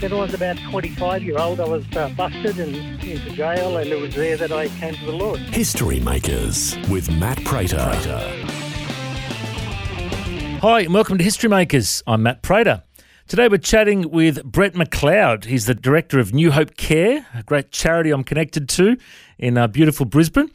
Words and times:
When 0.00 0.12
I 0.12 0.16
was 0.16 0.34
about 0.34 0.58
25 0.70 1.22
year 1.22 1.38
old, 1.38 1.60
I 1.60 1.68
was 1.68 1.84
uh, 1.96 2.08
busted 2.10 2.58
and 2.58 2.74
into 3.02 3.30
jail, 3.30 3.76
and 3.76 3.88
it 3.88 4.00
was 4.00 4.14
there 4.14 4.36
that 4.36 4.50
I 4.50 4.68
came 4.68 4.94
to 4.94 5.04
the 5.06 5.12
Lord. 5.12 5.38
History 5.38 6.00
Makers 6.00 6.76
with 6.90 7.10
Matt 7.12 7.42
Prater. 7.44 7.78
Hi, 10.60 10.80
and 10.80 10.92
welcome 10.92 11.16
to 11.16 11.24
History 11.24 11.48
Makers. 11.48 12.02
I'm 12.08 12.24
Matt 12.24 12.42
Prater. 12.42 12.82
Today 13.28 13.46
we're 13.46 13.58
chatting 13.58 14.10
with 14.10 14.42
Brett 14.44 14.74
McLeod. 14.74 15.44
He's 15.44 15.66
the 15.66 15.74
director 15.76 16.18
of 16.18 16.34
New 16.34 16.50
Hope 16.50 16.76
Care, 16.76 17.26
a 17.32 17.44
great 17.44 17.70
charity 17.70 18.10
I'm 18.10 18.24
connected 18.24 18.68
to 18.70 18.96
in 19.38 19.56
uh, 19.56 19.68
beautiful 19.68 20.06
Brisbane. 20.06 20.50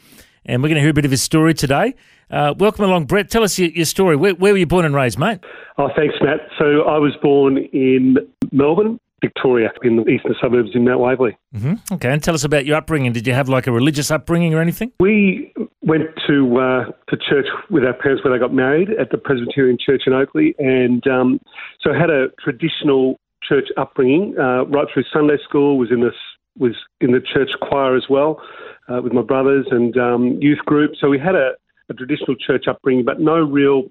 And 0.46 0.62
we're 0.62 0.70
going 0.70 0.76
to 0.76 0.82
hear 0.82 0.92
a 0.92 0.94
bit 0.94 1.06
of 1.06 1.12
his 1.12 1.24
story 1.24 1.54
today. 1.54 1.96
Uh, 2.30 2.54
welcome 2.60 2.84
along, 2.84 3.06
Brett. 3.06 3.32
Tell 3.32 3.44
us 3.44 3.58
your, 3.58 3.70
your 3.70 3.86
story. 3.86 4.18
Where, 4.18 4.36
where 4.36 4.52
were 4.52 4.60
you 4.60 4.68
born 4.68 4.86
and 4.86 4.94
raised, 4.94 5.18
mate? 5.18 5.40
Oh, 5.78 5.90
thanks, 5.96 6.16
Matt. 6.22 6.42
So 6.60 6.82
I 6.84 6.98
was 6.98 7.16
born 7.22 7.58
in 7.58 8.18
Melbourne, 8.52 9.00
Victoria, 9.22 9.72
in 9.84 9.98
the 9.98 10.08
eastern 10.08 10.36
suburbs 10.42 10.72
in 10.74 10.84
Mount 10.86 11.00
Waverley. 11.00 11.38
hmm 11.54 11.74
Okay, 11.92 12.12
and 12.12 12.24
tell 12.24 12.34
us 12.34 12.44
about 12.44 12.66
your 12.66 12.78
upbringing. 12.78 13.12
Did 13.14 13.28
you 13.28 13.34
have 13.34 13.50
like 13.50 13.68
a 13.68 13.72
religious 13.72 14.12
upbringing 14.12 14.54
or 14.54 14.62
anything? 14.62 14.92
We 15.00 15.54
went 15.82 16.08
to 16.28 16.58
uh, 16.58 16.86
to 17.10 17.18
church 17.18 17.48
with 17.70 17.84
our 17.84 17.94
parents 17.94 18.24
when 18.24 18.34
they 18.34 18.40
got 18.40 18.54
married 18.54 18.90
at 19.00 19.10
the 19.12 19.18
Presbyterian 19.18 19.78
Church 19.84 20.04
in 20.06 20.14
Oakleigh, 20.14 20.54
and 20.60 21.06
um, 21.08 21.40
so 21.82 21.92
I 21.94 22.00
had 22.00 22.10
a 22.10 22.28
traditional 22.44 23.20
church 23.48 23.68
upbringing 23.78 24.36
uh, 24.38 24.66
right 24.66 24.88
through 24.94 25.04
Sunday 25.12 25.38
school. 25.48 25.78
Was 25.78 25.90
in 25.92 26.02
this 26.02 26.14
was 26.58 26.76
in 27.02 27.12
the 27.12 27.22
church 27.22 27.50
choir 27.62 27.96
as 27.96 28.04
well 28.10 28.42
uh, 28.90 29.02
with 29.02 29.14
my 29.14 29.22
brothers 29.22 29.66
and 29.72 29.98
um, 29.98 30.38
youth 30.42 30.60
group. 30.66 30.92
So 31.00 31.10
we 31.10 31.18
had 31.18 31.36
a, 31.36 31.52
a 31.90 31.94
traditional 31.94 32.36
church 32.36 32.66
upbringing, 32.68 33.06
but 33.06 33.20
no 33.20 33.36
real 33.36 33.84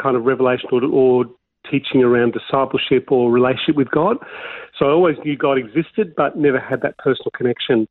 kind 0.00 0.16
of 0.16 0.24
revelation 0.24 0.68
or, 0.70 0.84
or 0.84 1.24
teaching 1.70 2.02
around 2.02 2.32
discipleship 2.32 3.10
or 3.10 3.30
relationship 3.30 3.76
with 3.76 3.90
God. 3.90 4.16
So 4.78 4.86
I 4.86 4.90
always 4.90 5.16
knew 5.24 5.36
God 5.36 5.58
existed, 5.58 6.14
but 6.16 6.36
never 6.36 6.60
had 6.60 6.82
that 6.82 6.96
personal 6.98 7.30
connection. 7.34 7.86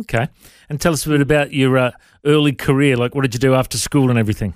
Okay. 0.00 0.28
And 0.68 0.80
tell 0.80 0.92
us 0.92 1.06
a 1.06 1.08
bit 1.08 1.20
about 1.20 1.52
your 1.52 1.76
uh, 1.78 1.90
early 2.24 2.52
career. 2.52 2.96
Like, 2.96 3.14
what 3.14 3.22
did 3.22 3.34
you 3.34 3.40
do 3.40 3.54
after 3.54 3.78
school 3.78 4.10
and 4.10 4.18
everything? 4.18 4.54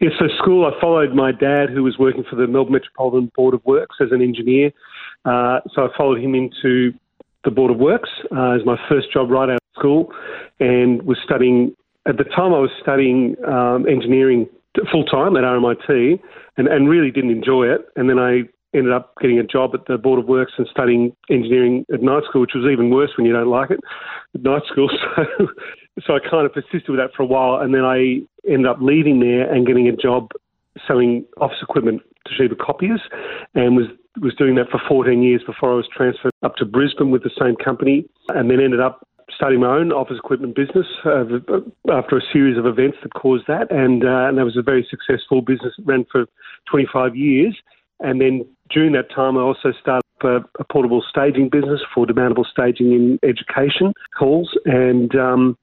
Yeah, 0.00 0.10
so 0.18 0.26
school, 0.38 0.64
I 0.64 0.80
followed 0.80 1.14
my 1.14 1.30
dad, 1.30 1.68
who 1.70 1.82
was 1.82 1.98
working 1.98 2.24
for 2.28 2.36
the 2.36 2.46
Melbourne 2.46 2.72
Metropolitan 2.72 3.30
Board 3.36 3.54
of 3.54 3.64
Works 3.64 3.96
as 4.00 4.08
an 4.12 4.22
engineer. 4.22 4.72
Uh, 5.24 5.60
so 5.74 5.84
I 5.84 5.88
followed 5.96 6.20
him 6.20 6.34
into 6.34 6.92
the 7.44 7.50
Board 7.50 7.70
of 7.70 7.78
Works 7.78 8.08
uh, 8.34 8.52
as 8.52 8.64
my 8.64 8.76
first 8.88 9.12
job 9.12 9.30
right 9.30 9.50
out 9.50 9.56
of 9.56 9.60
school 9.78 10.12
and 10.58 11.02
was 11.02 11.18
studying, 11.24 11.76
at 12.06 12.16
the 12.16 12.24
time 12.24 12.54
I 12.54 12.60
was 12.60 12.70
studying 12.82 13.36
um, 13.46 13.86
engineering 13.86 14.48
full 14.90 15.04
time 15.04 15.36
at 15.36 15.44
RMIT 15.44 16.20
and, 16.56 16.68
and 16.68 16.88
really 16.88 17.10
didn't 17.10 17.30
enjoy 17.30 17.64
it. 17.64 17.82
And 17.96 18.08
then 18.08 18.18
I 18.18 18.42
ended 18.74 18.92
up 18.92 19.14
getting 19.20 19.38
a 19.38 19.44
job 19.44 19.72
at 19.74 19.86
the 19.86 19.98
Board 19.98 20.20
of 20.20 20.26
Works 20.26 20.52
and 20.58 20.66
studying 20.70 21.14
engineering 21.28 21.84
at 21.92 22.02
night 22.02 22.22
school, 22.28 22.42
which 22.42 22.54
was 22.54 22.70
even 22.70 22.90
worse 22.90 23.10
when 23.16 23.26
you 23.26 23.32
don't 23.32 23.48
like 23.48 23.70
it 23.70 23.80
at 24.34 24.42
night 24.42 24.62
school. 24.70 24.90
So, 25.16 25.46
so 26.06 26.14
I 26.14 26.18
kind 26.20 26.46
of 26.46 26.52
persisted 26.52 26.88
with 26.88 27.00
that 27.00 27.10
for 27.14 27.24
a 27.24 27.26
while, 27.26 27.60
and 27.60 27.74
then 27.74 27.84
I 27.84 28.20
ended 28.48 28.66
up 28.66 28.78
leaving 28.80 29.20
there 29.20 29.52
and 29.52 29.66
getting 29.66 29.88
a 29.88 29.92
job 29.94 30.30
selling 30.86 31.26
office 31.38 31.58
equipment 31.60 32.00
to 32.26 32.34
Sheba 32.34 32.54
Copiers, 32.54 33.00
and 33.54 33.76
was 33.76 33.86
was 34.20 34.34
doing 34.34 34.54
that 34.54 34.68
for 34.70 34.80
14 34.88 35.22
years 35.22 35.42
before 35.46 35.72
I 35.72 35.76
was 35.76 35.88
transferred 35.94 36.32
up 36.42 36.56
to 36.56 36.64
Brisbane 36.64 37.10
with 37.10 37.22
the 37.22 37.30
same 37.38 37.56
company, 37.56 38.06
and 38.28 38.50
then 38.50 38.60
ended 38.60 38.80
up 38.80 39.06
starting 39.40 39.60
my 39.60 39.74
own 39.74 39.90
office 39.90 40.18
equipment 40.18 40.54
business 40.54 40.86
uh, 41.06 41.24
after 41.90 42.18
a 42.18 42.22
series 42.30 42.58
of 42.58 42.66
events 42.66 42.98
that 43.02 43.14
caused 43.14 43.44
that, 43.48 43.70
and 43.70 44.04
uh, 44.04 44.28
and 44.28 44.36
that 44.36 44.44
was 44.44 44.58
a 44.58 44.62
very 44.62 44.86
successful 44.90 45.40
business. 45.40 45.72
It 45.78 45.86
ran 45.86 46.04
for 46.12 46.26
25 46.70 47.16
years, 47.16 47.56
and 48.00 48.20
then 48.20 48.44
during 48.68 48.92
that 48.92 49.10
time, 49.10 49.38
I 49.38 49.40
also 49.40 49.72
started 49.80 50.04
a, 50.22 50.40
a 50.58 50.64
portable 50.70 51.02
staging 51.08 51.48
business 51.48 51.80
for 51.94 52.04
demountable 52.04 52.44
staging 52.44 52.92
in 52.92 53.18
education 53.22 53.94
halls 54.14 54.50
and. 54.66 55.14
Um, 55.16 55.56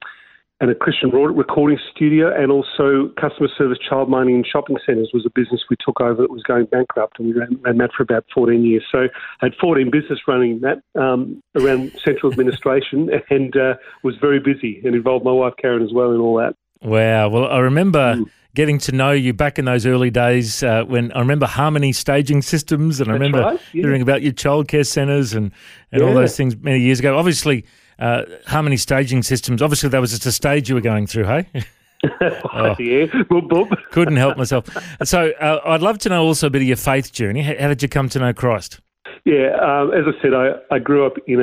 and 0.59 0.71
a 0.71 0.75
Christian 0.75 1.11
recording 1.11 1.77
studio, 1.91 2.33
and 2.35 2.51
also 2.51 3.09
customer 3.19 3.49
service, 3.57 3.77
child 3.87 4.09
mining, 4.09 4.35
and 4.35 4.45
shopping 4.45 4.77
centres 4.85 5.11
was 5.13 5.25
a 5.25 5.29
business 5.29 5.61
we 5.69 5.75
took 5.85 6.01
over 6.01 6.21
that 6.21 6.31
was 6.31 6.43
going 6.43 6.65
bankrupt, 6.65 7.19
and 7.19 7.27
we 7.27 7.33
ran, 7.33 7.59
ran 7.61 7.77
that 7.77 7.91
for 7.95 8.03
about 8.03 8.25
14 8.33 8.63
years. 8.63 8.83
So 8.91 9.07
I 9.41 9.45
had 9.45 9.53
14 9.61 9.91
business 9.91 10.19
running 10.27 10.61
that 10.61 10.81
um, 10.99 11.41
around 11.55 11.91
central 12.03 12.31
administration, 12.31 13.09
and 13.29 13.55
uh, 13.55 13.75
was 14.03 14.15
very 14.17 14.39
busy, 14.39 14.81
and 14.83 14.95
involved 14.95 15.23
my 15.23 15.31
wife 15.31 15.53
Karen 15.61 15.83
as 15.83 15.93
well 15.93 16.11
in 16.11 16.19
all 16.19 16.37
that. 16.37 16.55
Wow. 16.81 17.29
Well, 17.29 17.45
I 17.47 17.59
remember 17.59 18.21
getting 18.57 18.79
to 18.79 18.91
know 18.91 19.11
you 19.11 19.33
back 19.33 19.59
in 19.59 19.65
those 19.65 19.85
early 19.85 20.09
days 20.09 20.63
uh, 20.63 20.83
when 20.83 21.11
I 21.11 21.19
remember 21.19 21.45
Harmony 21.45 21.93
staging 21.93 22.41
systems, 22.41 22.99
and 22.99 23.07
I 23.07 23.13
That's 23.13 23.19
remember 23.19 23.41
right, 23.41 23.59
yeah. 23.71 23.81
hearing 23.83 24.01
about 24.01 24.23
your 24.23 24.33
childcare 24.33 24.85
centres 24.85 25.33
and, 25.33 25.51
and 25.91 26.01
all 26.01 26.15
those 26.15 26.35
things 26.35 26.57
many 26.57 26.79
years 26.79 26.99
ago. 26.99 27.15
Obviously, 27.15 27.65
uh, 27.99 28.23
Harmony 28.47 28.77
staging 28.77 29.21
systems. 29.21 29.61
Obviously, 29.61 29.89
that 29.89 30.01
was 30.01 30.09
just 30.09 30.25
a 30.25 30.31
stage 30.31 30.69
you 30.69 30.73
were 30.73 30.81
going 30.81 31.05
through. 31.05 31.25
Hey, 31.25 31.47
yeah, 32.03 33.05
boop, 33.29 33.47
boop. 33.47 33.77
couldn't 33.91 34.17
help 34.17 34.37
myself. 34.37 34.65
So, 35.03 35.29
uh, 35.39 35.59
I'd 35.63 35.83
love 35.83 35.99
to 35.99 36.09
know 36.09 36.23
also 36.23 36.47
a 36.47 36.49
bit 36.49 36.63
of 36.63 36.67
your 36.67 36.77
faith 36.77 37.13
journey. 37.13 37.43
How, 37.43 37.53
how 37.59 37.67
did 37.67 37.83
you 37.83 37.89
come 37.89 38.09
to 38.09 38.17
know 38.17 38.33
Christ? 38.33 38.79
Yeah, 39.23 39.51
um, 39.61 39.93
as 39.93 40.05
I 40.07 40.19
said, 40.19 40.33
I, 40.33 40.53
I 40.71 40.79
grew 40.79 41.05
up 41.05 41.13
in 41.27 41.39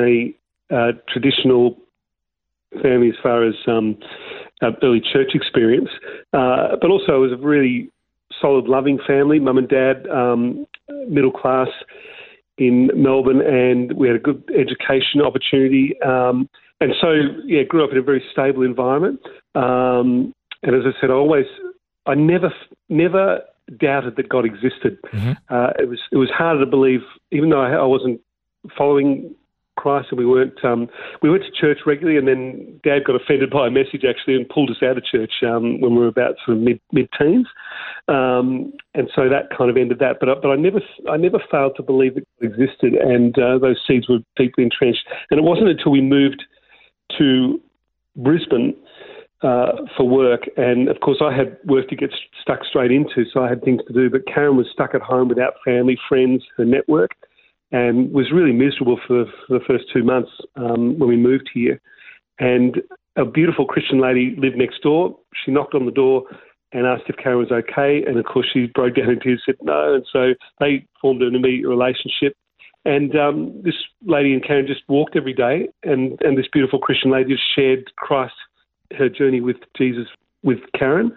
a 0.69 0.75
uh, 0.75 0.91
traditional 1.07 1.77
family 2.81 3.07
as 3.07 3.15
far 3.23 3.47
as 3.47 3.55
um, 3.67 3.97
uh, 4.61 4.71
early 4.83 5.01
church 5.01 5.31
experience, 5.33 5.89
uh, 6.33 6.75
but 6.81 6.89
also 6.89 7.15
it 7.15 7.19
was 7.19 7.31
a 7.33 7.37
really 7.37 7.89
solid, 8.41 8.65
loving 8.65 8.99
family. 9.05 9.39
Mum 9.39 9.57
and 9.57 9.69
dad, 9.69 10.07
um, 10.09 10.65
middle 11.07 11.31
class 11.31 11.69
in 12.57 12.89
Melbourne, 12.95 13.41
and 13.41 13.93
we 13.93 14.07
had 14.07 14.15
a 14.15 14.19
good 14.19 14.43
education 14.57 15.21
opportunity. 15.21 15.95
Um, 16.01 16.49
and 16.81 16.93
so, 17.01 17.13
yeah, 17.45 17.63
grew 17.63 17.83
up 17.83 17.91
in 17.91 17.97
a 17.97 18.01
very 18.01 18.23
stable 18.31 18.63
environment. 18.63 19.19
Um, 19.55 20.33
and 20.63 20.75
as 20.75 20.81
I 20.85 20.99
said, 20.99 21.09
I 21.09 21.13
always, 21.13 21.45
I 22.05 22.15
never, 22.15 22.53
never 22.89 23.41
doubted 23.77 24.15
that 24.17 24.29
God 24.29 24.45
existed. 24.45 24.97
Uh, 25.49 25.71
it 25.79 25.89
was, 25.89 25.99
it 26.11 26.17
was 26.17 26.29
harder 26.29 26.63
to 26.63 26.69
believe, 26.69 27.01
even 27.31 27.49
though 27.49 27.61
I, 27.61 27.71
I 27.71 27.85
wasn't 27.85 28.21
following 28.77 29.35
Christ 29.77 30.07
and 30.11 30.19
we 30.19 30.25
weren't, 30.25 30.63
um, 30.63 30.87
we 31.21 31.29
went 31.29 31.43
to 31.43 31.51
church 31.51 31.79
regularly. 31.85 32.17
And 32.17 32.27
then 32.27 32.79
Dad 32.83 33.03
got 33.05 33.15
offended 33.15 33.49
by 33.49 33.67
a 33.67 33.71
message 33.71 34.03
actually 34.07 34.35
and 34.35 34.47
pulled 34.49 34.69
us 34.69 34.83
out 34.83 34.97
of 34.97 35.05
church 35.05 35.31
um, 35.43 35.81
when 35.81 35.95
we 35.95 35.99
were 35.99 36.07
about 36.07 36.35
sort 36.45 36.57
of 36.57 36.63
mid 36.63 36.79
mid 36.91 37.09
teens. 37.17 37.47
Um, 38.07 38.73
and 38.93 39.09
so 39.15 39.29
that 39.29 39.55
kind 39.55 39.69
of 39.69 39.77
ended 39.77 39.99
that. 39.99 40.17
But 40.19 40.41
but 40.41 40.49
I 40.49 40.55
never 40.55 40.81
I 41.09 41.17
never 41.17 41.39
failed 41.51 41.73
to 41.77 41.83
believe 41.83 42.15
God 42.15 42.23
existed, 42.41 42.93
and 42.93 43.37
uh, 43.37 43.57
those 43.57 43.81
seeds 43.87 44.07
were 44.07 44.19
deeply 44.35 44.63
entrenched. 44.63 45.05
And 45.31 45.39
it 45.39 45.43
wasn't 45.43 45.69
until 45.69 45.91
we 45.91 46.01
moved 46.01 46.43
to 47.17 47.59
Brisbane 48.15 48.75
uh, 49.41 49.73
for 49.97 50.07
work, 50.07 50.43
and 50.57 50.87
of 50.87 50.99
course 51.01 51.17
I 51.21 51.35
had 51.35 51.57
work 51.65 51.89
to 51.89 51.95
get 51.95 52.09
st- 52.09 52.21
stuck 52.41 52.65
straight 52.65 52.91
into, 52.91 53.25
so 53.31 53.43
I 53.43 53.49
had 53.49 53.63
things 53.63 53.81
to 53.87 53.93
do. 53.93 54.09
But 54.09 54.25
Karen 54.25 54.57
was 54.57 54.67
stuck 54.71 54.95
at 54.95 55.01
home 55.01 55.27
without 55.27 55.55
family, 55.63 55.97
friends, 56.07 56.43
her 56.57 56.65
network, 56.65 57.11
and 57.71 58.11
was 58.11 58.31
really 58.31 58.53
miserable 58.53 58.99
for, 59.07 59.25
for 59.47 59.59
the 59.59 59.65
first 59.65 59.85
two 59.91 60.03
months 60.03 60.31
um, 60.55 60.97
when 60.99 61.09
we 61.09 61.17
moved 61.17 61.49
here. 61.53 61.81
And 62.39 62.81
a 63.15 63.25
beautiful 63.25 63.65
Christian 63.65 63.99
lady 63.99 64.35
lived 64.37 64.57
next 64.57 64.81
door. 64.81 65.17
She 65.43 65.51
knocked 65.51 65.73
on 65.73 65.85
the 65.85 65.91
door 65.91 66.23
and 66.73 66.85
asked 66.85 67.03
if 67.07 67.15
Karen 67.17 67.39
was 67.39 67.51
okay, 67.51 68.03
and 68.05 68.17
of 68.17 68.25
course 68.25 68.47
she 68.51 68.67
broke 68.73 68.95
down 68.95 69.09
in 69.09 69.19
tears, 69.19 69.41
and 69.47 69.55
said 69.57 69.65
no, 69.65 69.95
and 69.95 70.05
so 70.11 70.33
they 70.59 70.85
formed 71.01 71.21
an 71.21 71.35
immediate 71.35 71.67
relationship. 71.67 72.35
And 72.83 73.15
um, 73.15 73.61
this 73.63 73.75
lady 74.05 74.33
and 74.33 74.45
Karen 74.45 74.67
just 74.67 74.81
walked 74.89 75.15
every 75.15 75.33
day, 75.33 75.69
and, 75.83 76.19
and 76.21 76.37
this 76.37 76.47
beautiful 76.51 76.79
Christian 76.79 77.11
lady 77.11 77.33
just 77.33 77.43
shared 77.55 77.91
Christ, 77.95 78.33
her 78.97 79.09
journey 79.09 79.41
with 79.41 79.57
Jesus 79.77 80.07
with 80.45 80.59
Karen, 80.77 81.11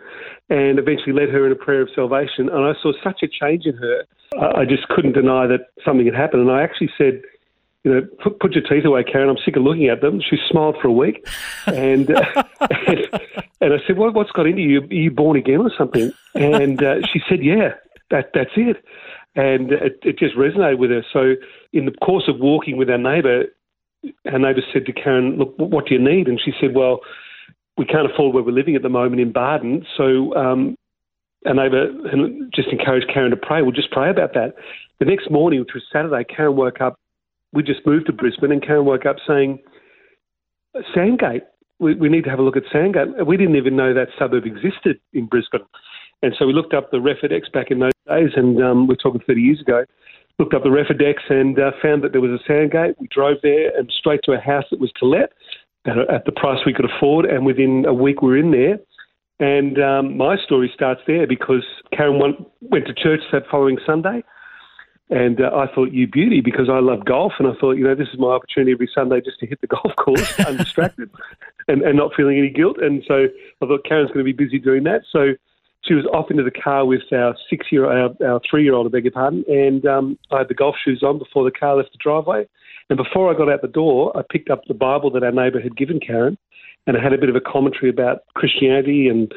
and 0.48 0.78
eventually 0.78 1.12
led 1.12 1.28
her 1.28 1.46
in 1.46 1.52
a 1.52 1.56
prayer 1.56 1.82
of 1.82 1.90
salvation. 1.94 2.48
And 2.48 2.64
I 2.64 2.72
saw 2.82 2.92
such 3.04 3.22
a 3.22 3.28
change 3.28 3.66
in 3.66 3.76
her. 3.76 4.04
I 4.40 4.64
just 4.64 4.88
couldn't 4.88 5.12
deny 5.12 5.46
that 5.46 5.68
something 5.84 6.06
had 6.06 6.14
happened. 6.14 6.42
And 6.42 6.50
I 6.50 6.62
actually 6.62 6.90
said, 6.98 7.22
you 7.84 7.94
know, 7.94 8.06
put, 8.22 8.40
put 8.40 8.52
your 8.52 8.64
teeth 8.64 8.84
away, 8.84 9.04
Karen. 9.04 9.28
I'm 9.28 9.36
sick 9.44 9.56
of 9.56 9.62
looking 9.62 9.88
at 9.88 10.00
them. 10.00 10.20
She 10.20 10.36
smiled 10.50 10.76
for 10.80 10.88
a 10.88 10.92
week, 10.92 11.26
and 11.66 12.10
uh, 12.10 12.42
and, 12.60 12.98
and 13.60 13.74
I 13.74 13.78
said, 13.86 13.96
what, 13.96 14.14
what's 14.14 14.32
got 14.32 14.46
into 14.46 14.62
you? 14.62 14.80
Are 14.80 14.94
you 14.94 15.10
born 15.10 15.36
again 15.36 15.60
or 15.60 15.70
something? 15.76 16.10
And 16.34 16.82
uh, 16.82 17.06
she 17.12 17.20
said, 17.28 17.44
yeah, 17.44 17.74
that 18.10 18.30
that's 18.34 18.50
it. 18.56 18.82
And 19.36 19.72
it, 19.72 20.00
it 20.02 20.18
just 20.18 20.34
resonated 20.36 20.78
with 20.78 20.90
her. 20.90 21.04
So 21.12 21.34
in 21.72 21.84
the 21.84 21.92
course 21.92 22.24
of 22.26 22.40
walking 22.40 22.76
with 22.76 22.90
our 22.90 22.98
neighbour, 22.98 23.44
our 24.32 24.38
neighbour 24.38 24.62
said 24.72 24.86
to 24.86 24.92
Karen, 24.92 25.38
look, 25.38 25.54
what 25.58 25.86
do 25.86 25.94
you 25.94 26.00
need? 26.00 26.26
And 26.26 26.40
she 26.44 26.52
said, 26.60 26.74
well, 26.74 27.00
we 27.78 27.84
can't 27.84 28.10
afford 28.10 28.34
where 28.34 28.42
we're 28.42 28.52
living 28.52 28.74
at 28.74 28.82
the 28.82 28.88
moment 28.88 29.20
in 29.20 29.32
Bardon. 29.32 29.86
So 29.96 30.34
um, 30.34 30.76
our 31.46 31.54
neighbour 31.54 31.86
just 32.54 32.68
encouraged 32.68 33.08
Karen 33.12 33.30
to 33.30 33.36
pray. 33.36 33.62
We'll 33.62 33.70
just 33.70 33.92
pray 33.92 34.10
about 34.10 34.34
that. 34.34 34.54
The 34.98 35.06
next 35.06 35.30
morning, 35.30 35.60
which 35.60 35.70
was 35.72 35.84
Saturday, 35.92 36.24
Karen 36.24 36.56
woke 36.56 36.80
up. 36.80 36.98
We 37.52 37.62
just 37.62 37.86
moved 37.86 38.06
to 38.06 38.12
Brisbane, 38.12 38.52
and 38.52 38.60
Karen 38.60 38.84
woke 38.84 39.06
up 39.06 39.16
saying, 39.26 39.60
Sandgate. 40.94 41.42
We, 41.78 41.94
we 41.94 42.08
need 42.08 42.24
to 42.24 42.30
have 42.30 42.40
a 42.40 42.42
look 42.42 42.56
at 42.56 42.64
Sandgate. 42.72 43.24
We 43.24 43.36
didn't 43.36 43.54
even 43.54 43.76
know 43.76 43.94
that 43.94 44.08
suburb 44.18 44.44
existed 44.44 44.98
in 45.12 45.26
Brisbane. 45.26 45.64
And 46.22 46.34
so 46.36 46.46
we 46.46 46.52
looked 46.52 46.74
up 46.74 46.90
the 46.90 46.96
Refidex 46.96 47.50
back 47.52 47.70
in 47.70 47.78
those 47.78 47.92
days, 48.08 48.30
and 48.34 48.60
um, 48.62 48.88
we're 48.88 48.96
talking 48.96 49.22
30 49.24 49.40
years 49.40 49.60
ago. 49.60 49.84
Looked 50.40 50.54
up 50.54 50.64
the 50.64 50.68
Refidex 50.68 51.30
and 51.30 51.58
uh, 51.58 51.70
found 51.80 52.02
that 52.02 52.12
there 52.12 52.20
was 52.20 52.32
a 52.32 52.42
Sandgate. 52.50 52.96
We 52.98 53.08
drove 53.08 53.38
there 53.42 53.76
and 53.76 53.90
straight 53.96 54.20
to 54.24 54.32
a 54.32 54.40
house 54.40 54.64
that 54.70 54.80
was 54.80 54.90
to 54.98 55.06
let 55.06 55.30
at, 55.86 55.98
at 56.10 56.24
the 56.24 56.32
price 56.32 56.58
we 56.66 56.72
could 56.72 56.90
afford. 56.90 57.24
And 57.24 57.44
within 57.46 57.84
a 57.86 57.94
week, 57.94 58.22
we 58.22 58.28
were 58.28 58.38
in 58.38 58.50
there. 58.50 58.78
And 59.40 59.80
um, 59.80 60.16
my 60.16 60.36
story 60.36 60.70
starts 60.74 61.00
there 61.06 61.26
because 61.26 61.64
Karen 61.96 62.18
went, 62.18 62.36
went 62.60 62.86
to 62.86 62.94
church 62.94 63.20
that 63.32 63.44
following 63.50 63.78
Sunday. 63.86 64.22
And 65.10 65.40
uh, 65.40 65.50
I 65.54 65.72
thought, 65.74 65.92
you 65.92 66.06
beauty, 66.06 66.40
because 66.40 66.68
I 66.68 66.80
love 66.80 67.04
golf. 67.04 67.32
And 67.38 67.48
I 67.48 67.52
thought, 67.58 67.72
you 67.72 67.84
know, 67.84 67.94
this 67.94 68.08
is 68.12 68.18
my 68.18 68.28
opportunity 68.28 68.72
every 68.72 68.90
Sunday 68.94 69.20
just 69.20 69.38
to 69.40 69.46
hit 69.46 69.60
the 69.60 69.66
golf 69.68 69.94
course 69.96 70.38
undistracted 70.40 71.10
and, 71.68 71.82
and 71.82 71.96
not 71.96 72.12
feeling 72.16 72.38
any 72.38 72.50
guilt. 72.50 72.76
And 72.80 73.02
so 73.06 73.26
I 73.62 73.66
thought 73.66 73.84
Karen's 73.84 74.08
going 74.08 74.24
to 74.26 74.32
be 74.32 74.32
busy 74.32 74.58
doing 74.58 74.84
that. 74.84 75.02
So 75.10 75.34
she 75.82 75.94
was 75.94 76.04
off 76.06 76.30
into 76.30 76.42
the 76.42 76.50
car 76.50 76.84
with 76.84 77.02
our 77.12 77.36
six 77.48 77.66
year, 77.70 77.86
our, 77.86 78.10
our 78.26 78.40
three 78.48 78.64
year 78.64 78.74
old, 78.74 78.86
I 78.86 78.90
beg 78.90 79.04
your 79.04 79.12
pardon. 79.12 79.44
And 79.48 79.86
um, 79.86 80.18
I 80.30 80.38
had 80.38 80.48
the 80.48 80.54
golf 80.54 80.76
shoes 80.84 81.02
on 81.02 81.18
before 81.18 81.44
the 81.44 81.56
car 81.56 81.76
left 81.76 81.92
the 81.92 81.98
driveway. 81.98 82.46
And 82.90 82.96
before 82.96 83.32
I 83.32 83.36
got 83.36 83.50
out 83.50 83.62
the 83.62 83.68
door, 83.68 84.16
I 84.16 84.22
picked 84.30 84.50
up 84.50 84.62
the 84.66 84.74
Bible 84.74 85.10
that 85.12 85.22
our 85.22 85.32
neighbour 85.32 85.60
had 85.60 85.76
given 85.76 86.00
Karen 86.00 86.38
and 86.86 86.96
I 86.96 87.02
had 87.02 87.12
a 87.12 87.18
bit 87.18 87.28
of 87.28 87.36
a 87.36 87.40
commentary 87.40 87.90
about 87.90 88.22
Christianity 88.34 89.08
and 89.08 89.30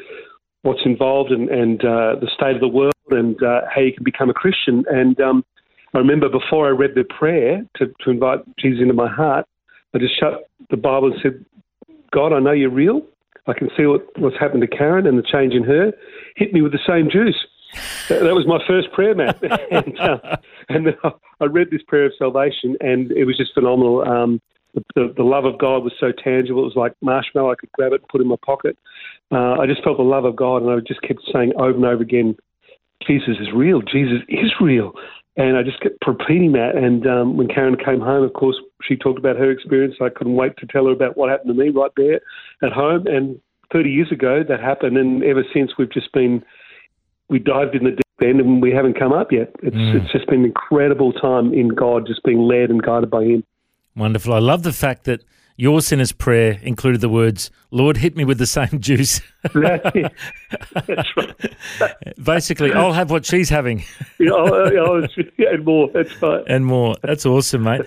what's 0.62 0.80
involved 0.84 1.30
and, 1.30 1.50
and 1.50 1.80
uh, 1.82 2.16
the 2.20 2.28
state 2.34 2.54
of 2.54 2.60
the 2.60 2.68
world 2.68 2.94
and 3.10 3.40
uh, 3.42 3.62
how 3.72 3.82
you 3.82 3.92
can 3.92 4.04
become 4.04 4.30
a 4.30 4.34
Christian. 4.34 4.84
And 4.88 5.20
um, 5.20 5.44
I 5.92 5.98
remember 5.98 6.28
before 6.30 6.66
I 6.66 6.70
read 6.70 6.92
the 6.94 7.04
prayer 7.04 7.62
to, 7.76 7.86
to 8.04 8.10
invite 8.10 8.40
Jesus 8.58 8.80
into 8.80 8.94
my 8.94 9.08
heart, 9.08 9.46
I 9.94 9.98
just 9.98 10.18
shut 10.18 10.48
the 10.70 10.78
Bible 10.78 11.12
and 11.12 11.20
said, 11.22 11.44
God, 12.10 12.32
I 12.32 12.40
know 12.40 12.52
you're 12.52 12.70
real. 12.70 13.02
I 13.46 13.52
can 13.52 13.68
see 13.76 13.84
what, 13.84 14.06
what's 14.18 14.38
happened 14.38 14.62
to 14.62 14.68
Karen 14.68 15.06
and 15.06 15.18
the 15.18 15.22
change 15.30 15.52
in 15.52 15.64
her. 15.64 15.92
Hit 16.36 16.54
me 16.54 16.62
with 16.62 16.72
the 16.72 16.78
same 16.86 17.10
juice. 17.10 17.36
That 18.08 18.34
was 18.34 18.46
my 18.46 18.58
first 18.66 18.92
prayer, 18.92 19.14
Matt. 19.14 19.42
and, 19.70 19.98
uh, 19.98 20.36
and 20.68 20.88
I 21.40 21.44
read 21.44 21.70
this 21.70 21.82
prayer 21.86 22.06
of 22.06 22.12
salvation, 22.18 22.76
and 22.80 23.10
it 23.12 23.24
was 23.24 23.36
just 23.36 23.54
phenomenal. 23.54 24.02
Um, 24.06 24.40
the, 24.74 24.82
the, 24.94 25.14
the, 25.18 25.22
love 25.22 25.44
of 25.44 25.58
God 25.58 25.84
was 25.84 25.92
so 26.00 26.12
tangible. 26.12 26.62
It 26.62 26.74
was 26.74 26.76
like 26.76 26.94
marshmallow. 27.02 27.52
I 27.52 27.56
could 27.56 27.72
grab 27.72 27.92
it 27.92 28.00
and 28.00 28.08
put 28.08 28.20
it 28.20 28.24
in 28.24 28.28
my 28.28 28.36
pocket. 28.44 28.76
Uh, 29.30 29.58
I 29.60 29.66
just 29.66 29.82
felt 29.84 29.98
the 29.98 30.02
love 30.02 30.24
of 30.24 30.36
God, 30.36 30.62
and 30.62 30.70
I 30.70 30.80
just 30.86 31.02
kept 31.02 31.20
saying 31.32 31.52
over 31.56 31.74
and 31.74 31.84
over 31.84 32.02
again, 32.02 32.36
Jesus 33.06 33.36
is 33.40 33.48
real. 33.54 33.82
Jesus 33.82 34.20
is 34.28 34.52
real. 34.60 34.92
And 35.36 35.56
I 35.56 35.62
just 35.62 35.80
kept 35.80 35.96
repeating 36.06 36.52
that. 36.52 36.76
And 36.76 37.06
um, 37.06 37.36
when 37.36 37.48
Karen 37.48 37.76
came 37.76 38.00
home, 38.00 38.22
of 38.22 38.34
course, 38.34 38.56
she 38.82 38.96
talked 38.96 39.18
about 39.18 39.36
her 39.36 39.50
experience. 39.50 39.94
I 40.00 40.10
couldn't 40.10 40.34
wait 40.34 40.56
to 40.58 40.66
tell 40.66 40.86
her 40.86 40.92
about 40.92 41.16
what 41.16 41.30
happened 41.30 41.56
to 41.56 41.62
me 41.62 41.70
right 41.70 41.90
there 41.96 42.20
at 42.62 42.72
home. 42.72 43.06
And 43.06 43.40
30 43.72 43.90
years 43.90 44.12
ago, 44.12 44.42
that 44.46 44.60
happened. 44.60 44.98
And 44.98 45.24
ever 45.24 45.42
since, 45.54 45.72
we've 45.78 45.92
just 45.92 46.12
been, 46.12 46.44
we 47.28 47.38
dived 47.38 47.74
in 47.74 47.84
the 47.84 47.90
deep 47.90 48.28
end 48.28 48.40
and 48.40 48.62
we 48.62 48.70
haven't 48.70 48.98
come 48.98 49.12
up 49.12 49.32
yet. 49.32 49.50
It's, 49.62 49.76
mm. 49.76 50.02
it's 50.02 50.12
just 50.12 50.26
been 50.26 50.40
an 50.40 50.46
incredible 50.46 51.12
time 51.12 51.52
in 51.52 51.68
God, 51.68 52.06
just 52.06 52.22
being 52.24 52.40
led 52.40 52.70
and 52.70 52.82
guided 52.82 53.10
by 53.10 53.24
Him. 53.24 53.44
Wonderful. 53.96 54.32
I 54.32 54.38
love 54.38 54.62
the 54.62 54.72
fact 54.72 55.04
that 55.04 55.22
your 55.56 55.80
sinner's 55.80 56.12
prayer 56.12 56.58
included 56.62 57.00
the 57.00 57.08
words, 57.08 57.50
Lord, 57.70 57.98
hit 57.98 58.16
me 58.16 58.24
with 58.24 58.38
the 58.38 58.46
same 58.46 58.68
juice. 58.80 59.20
That's 59.54 59.90
it. 59.94 60.12
That's 60.86 61.16
right. 61.16 62.16
Basically, 62.22 62.72
I'll 62.72 62.92
have 62.92 63.10
what 63.10 63.26
she's 63.26 63.48
having. 63.48 63.84
yeah, 64.18 64.30
oh, 64.32 65.06
yeah, 65.38 65.48
and 65.50 65.64
more. 65.64 65.88
That's 65.92 66.22
right. 66.22 66.44
And 66.46 66.64
more. 66.64 66.96
That's 67.02 67.26
awesome, 67.26 67.64
mate. 67.64 67.82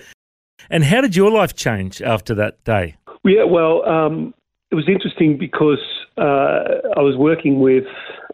And 0.70 0.84
how 0.84 1.00
did 1.00 1.14
your 1.14 1.30
life 1.30 1.54
change 1.54 2.02
after 2.02 2.34
that 2.36 2.62
day? 2.64 2.96
Yeah, 3.24 3.44
well, 3.44 3.86
um, 3.88 4.34
it 4.70 4.74
was 4.74 4.88
interesting 4.88 5.36
because 5.38 5.82
uh, 6.16 6.80
I 6.96 7.00
was 7.00 7.16
working 7.16 7.60
with 7.60 7.84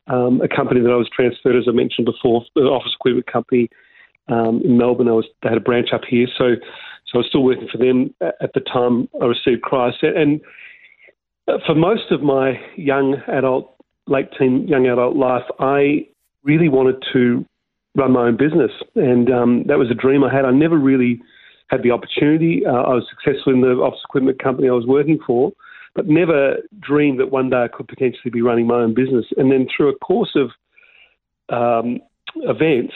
um, 0.08 0.40
a 0.40 0.48
company 0.48 0.80
that 0.80 0.90
I 0.90 0.96
was 0.96 1.08
transferred, 1.14 1.56
as 1.56 1.64
I 1.68 1.72
mentioned 1.72 2.06
before, 2.06 2.44
the 2.54 2.62
office 2.62 2.92
equipment 2.98 3.26
company 3.26 3.68
um, 4.28 4.60
in 4.64 4.78
Melbourne. 4.78 5.08
I 5.08 5.12
was 5.12 5.26
they 5.42 5.48
had 5.48 5.58
a 5.58 5.62
branch 5.62 5.88
up 5.92 6.02
here, 6.08 6.26
so 6.36 6.56
so 7.06 7.14
I 7.14 7.18
was 7.18 7.26
still 7.28 7.42
working 7.44 7.68
for 7.70 7.78
them 7.78 8.14
at 8.20 8.52
the 8.54 8.60
time 8.60 9.08
I 9.20 9.26
received 9.26 9.62
Christ. 9.62 9.98
And 10.02 10.40
for 11.66 11.74
most 11.74 12.10
of 12.10 12.22
my 12.22 12.60
young 12.76 13.16
adult, 13.28 13.74
late 14.06 14.28
teen, 14.38 14.66
young 14.66 14.86
adult 14.86 15.16
life, 15.16 15.44
I 15.58 16.06
really 16.42 16.68
wanted 16.68 17.02
to 17.12 17.44
run 17.94 18.12
my 18.12 18.28
own 18.28 18.36
business. 18.36 18.70
And 18.94 19.30
um, 19.30 19.64
that 19.66 19.78
was 19.78 19.90
a 19.90 19.94
dream 19.94 20.24
I 20.24 20.34
had. 20.34 20.44
I 20.44 20.50
never 20.50 20.78
really 20.78 21.20
had 21.68 21.82
the 21.82 21.90
opportunity. 21.90 22.62
Uh, 22.66 22.70
I 22.70 22.94
was 22.94 23.06
successful 23.10 23.52
in 23.52 23.60
the 23.60 23.72
office 23.72 24.00
equipment 24.04 24.42
company 24.42 24.68
I 24.68 24.72
was 24.72 24.86
working 24.86 25.18
for, 25.26 25.52
but 25.94 26.08
never 26.08 26.56
dreamed 26.80 27.20
that 27.20 27.30
one 27.30 27.50
day 27.50 27.64
I 27.64 27.68
could 27.68 27.88
potentially 27.88 28.30
be 28.30 28.42
running 28.42 28.66
my 28.66 28.76
own 28.76 28.94
business. 28.94 29.26
And 29.36 29.50
then 29.50 29.66
through 29.74 29.90
a 29.90 29.98
course 29.98 30.34
of 30.36 30.50
um, 31.48 32.00
events, 32.36 32.94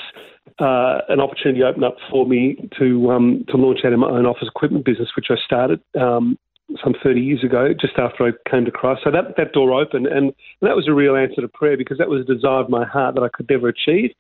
uh, 0.58 1.00
an 1.08 1.20
opportunity 1.20 1.62
opened 1.62 1.84
up 1.84 1.96
for 2.10 2.26
me 2.26 2.56
to 2.78 3.10
um, 3.10 3.44
to 3.48 3.56
launch 3.56 3.81
out 3.84 3.93
in 3.93 4.00
my 4.00 4.08
own 4.08 4.25
office 4.25 4.48
equipment 4.48 4.84
business, 4.84 5.10
which 5.16 5.26
I 5.31 5.34
started 5.44 5.81
um, 6.00 6.38
some 6.82 6.94
30 7.02 7.20
years 7.20 7.44
ago, 7.44 7.69
just 7.78 7.94
after 7.98 8.26
I 8.26 8.50
came 8.50 8.64
to 8.64 8.70
Christ. 8.70 9.02
So 9.04 9.10
that, 9.10 9.37
that 9.37 9.52
door 9.52 9.72
opened, 9.72 10.06
and 10.06 10.32
that 10.62 10.75
was 10.75 10.88
a 10.88 10.92
real 10.92 11.16
answer 11.16 11.40
to 11.40 11.49
prayer 11.49 11.76
because 11.76 11.99
that 11.99 12.08
was 12.08 12.22
a 12.22 12.34
desire 12.34 12.60
of 12.60 12.69
my 12.69 12.84
heart 12.84 13.14
that 13.14 13.22
I 13.22 13.28
could 13.28 13.49
never 13.49 13.69
achieve. 13.69 14.10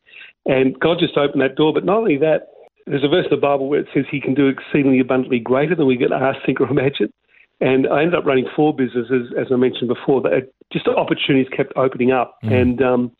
And 0.44 0.78
God 0.78 0.98
just 1.00 1.16
opened 1.16 1.42
that 1.42 1.56
door. 1.56 1.72
But 1.72 1.84
not 1.84 1.98
only 1.98 2.18
that, 2.18 2.48
there's 2.86 3.04
a 3.04 3.08
verse 3.08 3.26
in 3.30 3.34
the 3.34 3.40
Bible 3.40 3.68
where 3.68 3.80
it 3.80 3.88
says 3.92 4.04
He 4.10 4.20
can 4.20 4.34
do 4.34 4.46
exceedingly 4.48 5.00
abundantly 5.00 5.40
greater 5.40 5.74
than 5.74 5.86
we 5.86 5.98
could 5.98 6.12
ask, 6.12 6.38
think, 6.44 6.60
or 6.60 6.68
imagine. 6.68 7.12
And 7.60 7.86
I 7.88 8.02
ended 8.02 8.14
up 8.14 8.26
running 8.26 8.46
four 8.54 8.74
businesses, 8.74 9.32
as 9.38 9.46
I 9.50 9.56
mentioned 9.56 9.88
before. 9.88 10.20
That 10.22 10.52
just 10.72 10.86
opportunities 10.88 11.48
kept 11.56 11.72
opening 11.76 12.12
up, 12.12 12.38
mm. 12.44 12.52
and 12.52 12.82
um, 12.82 13.12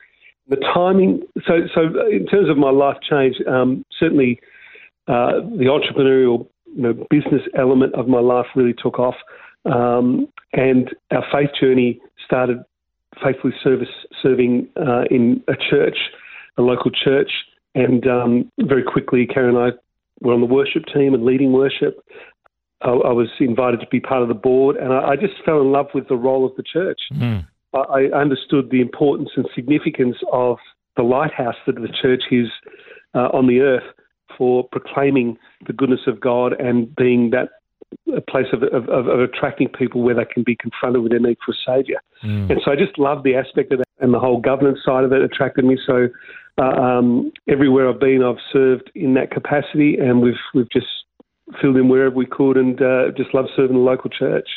the 0.49 0.57
timing. 0.57 1.23
So, 1.47 1.61
so 1.75 1.81
in 2.11 2.27
terms 2.27 2.51
of 2.51 2.59
my 2.59 2.71
life 2.71 2.97
change, 3.09 3.37
um, 3.49 3.85
certainly 3.99 4.39
uh, 5.09 5.41
the 5.41 5.67
entrepreneurial, 5.71 6.47
you 6.75 6.83
know, 6.83 6.93
business 7.09 7.43
element 7.59 7.95
of 7.95 8.09
my 8.09 8.21
life 8.21 8.47
really 8.55 8.75
took 8.75 8.99
off, 8.99 9.15
um, 9.65 10.29
and 10.53 10.95
our 11.11 11.25
faith 11.33 11.51
journey 11.59 12.01
started 12.25 12.59
faithfully 13.25 13.55
service 13.63 13.89
serving 14.23 14.69
uh, 14.77 15.05
in 15.11 15.43
a 15.49 15.55
church, 15.71 15.97
a 16.59 16.63
local 16.63 16.91
church, 16.91 17.31
and 17.75 18.07
um, 18.07 18.53
very 18.61 18.83
quickly, 18.83 19.27
Karen 19.27 19.57
and 19.57 19.73
I 19.73 19.77
were 20.21 20.33
on 20.33 20.41
the 20.41 20.47
worship 20.47 20.85
team 20.93 21.15
and 21.15 21.25
leading 21.25 21.53
worship. 21.53 22.03
I, 22.83 22.91
I 22.91 23.13
was 23.13 23.29
invited 23.41 23.81
to 23.81 23.87
be 23.91 24.01
part 24.01 24.23
of 24.23 24.29
the 24.29 24.35
board, 24.35 24.77
and 24.77 24.93
I, 24.93 25.11
I, 25.11 25.17
just 25.17 25.35
fell 25.45 25.61
in 25.61 25.73
love 25.73 25.87
with 25.95 26.09
the 26.09 26.17
role 26.17 26.45
of 26.45 26.55
the 26.57 26.63
church. 26.63 27.01
Mm. 27.13 27.47
I 27.75 28.07
understood 28.15 28.71
the 28.71 28.81
importance 28.81 29.31
and 29.37 29.47
significance 29.55 30.17
of 30.33 30.57
the 30.97 31.03
lighthouse 31.03 31.57
that 31.67 31.75
the 31.75 31.89
church 32.01 32.23
is 32.31 32.49
uh, 33.15 33.29
on 33.33 33.47
the 33.47 33.61
earth 33.61 33.85
for 34.37 34.67
proclaiming 34.69 35.37
the 35.67 35.73
goodness 35.73 36.01
of 36.07 36.21
God 36.21 36.59
and 36.59 36.95
being 36.97 37.31
that 37.31 37.49
a 38.17 38.21
place 38.21 38.47
of, 38.53 38.63
of, 38.63 38.89
of, 38.89 39.21
attracting 39.21 39.69
people 39.69 40.03
where 40.03 40.15
they 40.15 40.25
can 40.25 40.43
be 40.43 40.57
confronted 40.57 41.03
with 41.03 41.13
their 41.13 41.21
need 41.21 41.37
for 41.45 41.53
a 41.53 41.55
saviour. 41.65 42.01
Mm. 42.25 42.51
And 42.51 42.61
so 42.65 42.73
I 42.73 42.77
just 42.77 42.99
loved 42.99 43.25
the 43.25 43.35
aspect 43.35 43.73
of 43.73 43.79
that, 43.79 43.87
and 44.01 44.13
the 44.13 44.19
whole 44.19 44.41
governance 44.41 44.81
side 44.85 45.05
of 45.05 45.13
it 45.13 45.23
attracted 45.23 45.65
me. 45.65 45.79
So 45.87 46.09
uh, 46.59 46.63
um, 46.63 47.33
everywhere 47.49 47.89
I've 47.89 48.01
been, 48.01 48.23
I've 48.23 48.43
served 48.53 48.91
in 48.95 49.15
that 49.15 49.31
capacity, 49.31 49.99
and 49.99 50.21
we've 50.21 50.35
we've 50.55 50.71
just 50.71 50.87
filled 51.61 51.77
in 51.77 51.89
wherever 51.89 52.15
we 52.15 52.27
could, 52.27 52.57
and 52.57 52.81
uh, 52.81 53.11
just 53.17 53.33
love 53.35 53.47
serving 53.57 53.77
the 53.77 53.83
local 53.83 54.11
church. 54.11 54.49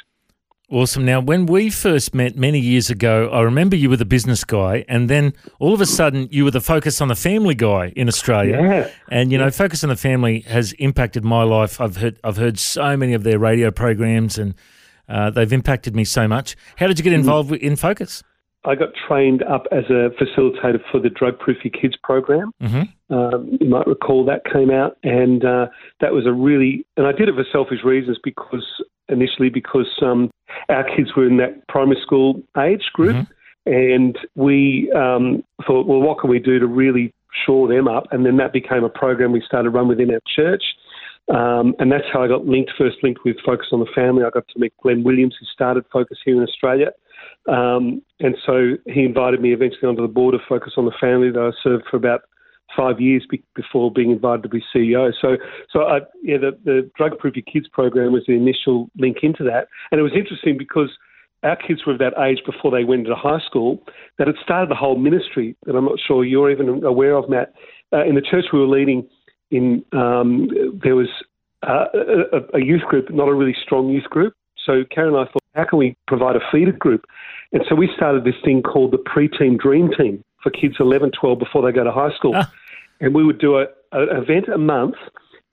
Awesome. 0.71 1.03
Now, 1.03 1.19
when 1.19 1.47
we 1.47 1.71
first 1.71 2.13
met 2.13 2.35
many 2.35 2.59
years 2.59 2.91
ago, 2.91 3.27
I 3.29 3.41
remember 3.41 3.75
you 3.75 3.89
were 3.89 3.97
the 3.97 4.05
business 4.05 4.43
guy, 4.43 4.85
and 4.87 5.09
then 5.09 5.33
all 5.57 5.73
of 5.73 5.81
a 5.81 5.85
sudden 5.87 6.27
you 6.29 6.43
were 6.43 6.51
the 6.51 6.61
focus 6.61 7.01
on 7.01 7.07
the 7.07 7.15
family 7.15 7.55
guy 7.55 7.91
in 7.95 8.07
Australia. 8.07 8.59
Yeah. 8.61 8.91
And 9.09 9.31
you 9.31 9.39
know, 9.39 9.49
focus 9.49 9.83
on 9.83 9.89
the 9.89 9.95
family 9.95 10.41
has 10.41 10.73
impacted 10.73 11.23
my 11.23 11.41
life. 11.41 11.81
I've 11.81 11.97
heard 11.97 12.19
I've 12.23 12.37
heard 12.37 12.59
so 12.59 12.95
many 12.95 13.15
of 13.15 13.23
their 13.23 13.39
radio 13.39 13.71
programs, 13.71 14.37
and 14.37 14.53
uh, 15.07 15.31
they've 15.31 15.51
impacted 15.51 15.95
me 15.95 16.03
so 16.03 16.27
much. 16.27 16.55
How 16.75 16.85
did 16.85 16.99
you 16.99 17.03
get 17.03 17.13
mm. 17.13 17.21
involved 17.21 17.51
in 17.51 17.75
Focus? 17.75 18.21
I 18.65 18.75
got 18.75 18.89
trained 19.07 19.41
up 19.43 19.65
as 19.71 19.85
a 19.89 20.09
facilitator 20.21 20.79
for 20.91 20.99
the 20.99 21.09
Drug 21.09 21.39
Proof 21.39 21.57
Your 21.63 21.71
Kids 21.71 21.95
program. 22.03 22.51
Mm-hmm. 22.61 23.13
Um, 23.13 23.57
you 23.59 23.69
might 23.69 23.87
recall 23.87 24.25
that 24.25 24.43
came 24.51 24.69
out, 24.69 24.97
and 25.03 25.45
uh, 25.45 25.67
that 26.01 26.11
was 26.11 26.25
a 26.25 26.33
really, 26.33 26.85
and 26.97 27.07
I 27.07 27.11
did 27.11 27.29
it 27.29 27.35
for 27.35 27.45
selfish 27.51 27.83
reasons 27.83 28.17
because 28.23 28.65
initially 29.07 29.49
because 29.49 29.87
um, 30.01 30.29
our 30.67 30.83
kids 30.95 31.15
were 31.15 31.25
in 31.25 31.37
that 31.37 31.67
primary 31.67 31.99
school 32.01 32.41
age 32.57 32.83
group, 32.93 33.15
mm-hmm. 33.15 33.71
and 33.71 34.17
we 34.35 34.91
um, 34.95 35.43
thought, 35.65 35.87
well, 35.87 36.01
what 36.01 36.19
can 36.19 36.29
we 36.29 36.39
do 36.39 36.59
to 36.59 36.67
really 36.67 37.13
shore 37.45 37.67
them 37.67 37.87
up? 37.87 38.07
And 38.11 38.25
then 38.25 38.37
that 38.37 38.51
became 38.51 38.83
a 38.83 38.89
program 38.89 39.31
we 39.31 39.41
started 39.45 39.69
run 39.69 39.87
within 39.87 40.11
our 40.11 40.19
church. 40.35 40.63
Um, 41.29 41.75
and 41.77 41.91
that's 41.91 42.05
how 42.11 42.23
I 42.23 42.27
got 42.27 42.45
linked, 42.45 42.71
first 42.77 42.97
linked 43.03 43.21
with 43.23 43.37
Focus 43.45 43.67
on 43.71 43.79
the 43.79 43.91
Family. 43.93 44.23
I 44.23 44.31
got 44.31 44.47
to 44.47 44.59
meet 44.59 44.73
Glenn 44.81 45.03
Williams, 45.03 45.35
who 45.39 45.45
started 45.45 45.85
Focus 45.93 46.17
here 46.25 46.35
in 46.35 46.43
Australia. 46.43 46.91
Um, 47.47 48.01
and 48.19 48.35
so 48.45 48.73
he 48.85 49.03
invited 49.03 49.41
me 49.41 49.53
eventually 49.53 49.87
onto 49.87 50.01
the 50.01 50.07
board 50.07 50.35
of 50.35 50.41
Focus 50.47 50.73
on 50.77 50.85
the 50.85 50.91
Family 50.99 51.31
that 51.31 51.39
I 51.39 51.51
served 51.63 51.85
for 51.89 51.97
about 51.97 52.21
five 52.75 52.99
years 52.99 53.25
be- 53.29 53.43
before 53.55 53.91
being 53.91 54.11
invited 54.11 54.43
to 54.43 54.49
be 54.49 54.63
CEO. 54.73 55.11
So, 55.19 55.37
so 55.71 55.83
I, 55.83 55.99
yeah, 56.21 56.37
the, 56.37 56.57
the 56.63 56.89
Drug 56.95 57.17
Proof 57.17 57.35
Your 57.35 57.43
Kids 57.51 57.67
program 57.71 58.11
was 58.11 58.23
the 58.27 58.33
initial 58.33 58.89
link 58.97 59.17
into 59.23 59.43
that. 59.45 59.67
And 59.91 59.99
it 59.99 60.03
was 60.03 60.13
interesting 60.15 60.57
because 60.57 60.89
our 61.43 61.55
kids 61.55 61.85
were 61.85 61.93
of 61.93 61.99
that 61.99 62.19
age 62.21 62.39
before 62.45 62.71
they 62.71 62.83
went 62.83 63.01
into 63.01 63.15
high 63.15 63.39
school 63.45 63.81
that 64.17 64.27
it 64.27 64.35
started 64.43 64.69
the 64.69 64.75
whole 64.75 64.97
ministry 64.97 65.55
that 65.65 65.75
I'm 65.75 65.85
not 65.85 65.99
sure 66.05 66.25
you're 66.25 66.51
even 66.51 66.83
aware 66.83 67.15
of, 67.15 67.29
Matt. 67.29 67.53
Uh, 67.93 68.05
in 68.05 68.15
the 68.15 68.21
church 68.21 68.45
we 68.51 68.59
were 68.59 68.67
leading, 68.67 69.07
in 69.51 69.83
um, 69.93 70.49
there 70.83 70.95
was 70.95 71.07
uh, 71.67 71.85
a, 71.93 72.57
a 72.57 72.63
youth 72.63 72.81
group, 72.83 73.09
not 73.09 73.27
a 73.27 73.33
really 73.33 73.55
strong 73.63 73.89
youth 73.89 74.03
group. 74.03 74.33
So 74.65 74.83
Karen 74.93 75.15
and 75.15 75.27
I 75.27 75.31
thought, 75.31 75.38
how 75.55 75.65
can 75.65 75.79
we 75.79 75.95
provide 76.07 76.35
a 76.35 76.41
feeder 76.51 76.71
group? 76.71 77.05
And 77.51 77.63
so 77.67 77.75
we 77.75 77.89
started 77.95 78.23
this 78.23 78.35
thing 78.43 78.61
called 78.61 78.91
the 78.91 78.97
Preteen 78.97 79.57
Dream 79.57 79.89
Team 79.97 80.23
for 80.43 80.51
kids 80.51 80.75
11, 80.79 81.11
12 81.19 81.39
before 81.39 81.61
they 81.65 81.75
go 81.75 81.83
to 81.83 81.91
high 81.91 82.13
school. 82.15 82.33
Ah. 82.35 82.51
And 83.01 83.15
we 83.15 83.23
would 83.23 83.39
do 83.39 83.57
a, 83.57 83.65
an 83.91 84.09
event 84.23 84.49
a 84.49 84.57
month 84.57 84.95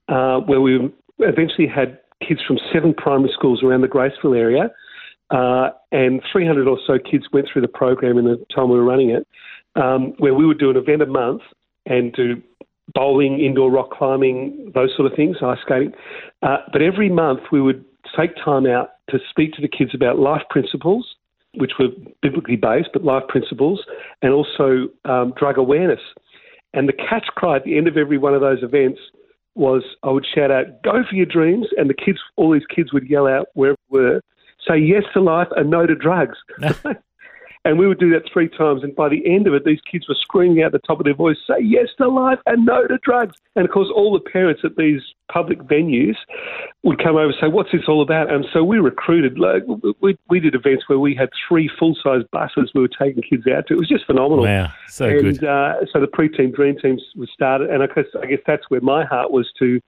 uh, 0.08 0.40
where 0.40 0.60
we 0.60 0.92
eventually 1.20 1.66
had 1.66 1.98
kids 2.26 2.40
from 2.46 2.58
seven 2.72 2.94
primary 2.94 3.30
schools 3.32 3.62
around 3.62 3.82
the 3.82 3.88
Graceville 3.88 4.36
area. 4.36 4.70
Uh, 5.30 5.70
and 5.90 6.22
300 6.30 6.68
or 6.68 6.78
so 6.86 6.98
kids 6.98 7.24
went 7.32 7.48
through 7.52 7.62
the 7.62 7.68
program 7.68 8.18
in 8.18 8.24
the 8.24 8.44
time 8.54 8.70
we 8.70 8.76
were 8.76 8.84
running 8.84 9.10
it, 9.10 9.26
um, 9.74 10.12
where 10.18 10.34
we 10.34 10.46
would 10.46 10.58
do 10.58 10.70
an 10.70 10.76
event 10.76 11.02
a 11.02 11.06
month 11.06 11.42
and 11.84 12.12
do 12.12 12.40
bowling, 12.94 13.40
indoor 13.40 13.70
rock 13.70 13.90
climbing, 13.90 14.70
those 14.74 14.90
sort 14.96 15.10
of 15.10 15.16
things, 15.16 15.36
ice 15.42 15.58
skating. 15.62 15.92
Uh, 16.42 16.58
but 16.72 16.80
every 16.80 17.08
month 17.08 17.40
we 17.50 17.60
would 17.60 17.84
take 18.16 18.34
time 18.44 18.66
out 18.66 18.90
to 19.10 19.18
speak 19.30 19.52
to 19.54 19.62
the 19.62 19.68
kids 19.68 19.94
about 19.94 20.18
life 20.18 20.42
principles, 20.50 21.06
which 21.54 21.72
were 21.78 21.88
biblically 22.22 22.56
based, 22.56 22.90
but 22.92 23.04
life 23.04 23.24
principles, 23.28 23.82
and 24.22 24.32
also 24.32 24.88
um, 25.04 25.32
drug 25.38 25.58
awareness. 25.58 26.00
And 26.74 26.88
the 26.88 26.92
catch 26.92 27.26
cry 27.34 27.56
at 27.56 27.64
the 27.64 27.78
end 27.78 27.88
of 27.88 27.96
every 27.96 28.18
one 28.18 28.34
of 28.34 28.40
those 28.40 28.62
events 28.62 29.00
was 29.54 29.82
I 30.02 30.10
would 30.10 30.26
shout 30.34 30.50
out, 30.50 30.82
go 30.82 31.02
for 31.08 31.14
your 31.14 31.26
dreams. 31.26 31.66
And 31.76 31.88
the 31.88 31.94
kids, 31.94 32.18
all 32.36 32.52
these 32.52 32.66
kids 32.74 32.92
would 32.92 33.08
yell 33.08 33.26
out 33.26 33.46
wherever 33.54 33.78
we 33.88 34.00
were, 34.00 34.20
say 34.68 34.78
yes 34.78 35.04
to 35.14 35.20
life 35.20 35.48
and 35.56 35.70
no 35.70 35.86
to 35.86 35.94
drugs. 35.94 36.36
and 37.66 37.80
we 37.80 37.88
would 37.88 37.98
do 37.98 38.10
that 38.10 38.22
three 38.32 38.48
times. 38.48 38.84
And 38.84 38.94
by 38.94 39.08
the 39.08 39.26
end 39.26 39.48
of 39.48 39.54
it, 39.54 39.64
these 39.64 39.80
kids 39.90 40.08
were 40.08 40.14
screaming 40.14 40.62
out 40.62 40.70
the 40.70 40.78
top 40.78 41.00
of 41.00 41.04
their 41.04 41.14
voice, 41.14 41.36
say 41.48 41.60
yes 41.60 41.88
to 41.98 42.08
life 42.08 42.38
and 42.46 42.64
no 42.64 42.86
to 42.86 42.96
drugs. 43.02 43.34
And 43.56 43.64
of 43.64 43.72
course, 43.72 43.88
all 43.92 44.12
the 44.12 44.30
parents 44.30 44.62
at 44.64 44.76
these 44.76 45.02
public 45.28 45.58
venues 45.58 46.14
would 46.84 47.02
come 47.02 47.16
over 47.16 47.26
and 47.26 47.34
say, 47.40 47.48
what's 47.48 47.72
this 47.72 47.82
all 47.88 48.02
about? 48.02 48.32
And 48.32 48.46
so 48.52 48.62
we 48.62 48.78
recruited, 48.78 49.38
like, 49.38 49.64
we, 50.00 50.16
we 50.30 50.38
did 50.38 50.54
events 50.54 50.84
where 50.88 51.00
we 51.00 51.12
had 51.14 51.28
three 51.48 51.68
full 51.76 51.96
size 52.02 52.22
buses 52.30 52.70
we 52.72 52.82
were 52.82 52.88
taking 52.88 53.22
kids 53.22 53.48
out 53.48 53.66
to. 53.66 53.74
It 53.74 53.78
was 53.78 53.88
just 53.88 54.06
phenomenal. 54.06 54.44
Wow, 54.44 54.72
so 54.88 55.06
and, 55.06 55.20
good. 55.22 55.44
Uh, 55.44 55.84
so 55.92 56.00
the 56.00 56.06
preteen 56.06 56.54
dream 56.54 56.78
teams 56.78 57.02
was 57.16 57.28
started. 57.34 57.70
And 57.70 57.82
I 57.82 57.88
guess, 57.88 58.06
I 58.22 58.26
guess 58.26 58.40
that's 58.46 58.70
where 58.70 58.80
my 58.80 59.04
heart 59.04 59.32
was 59.32 59.50
to 59.58 59.80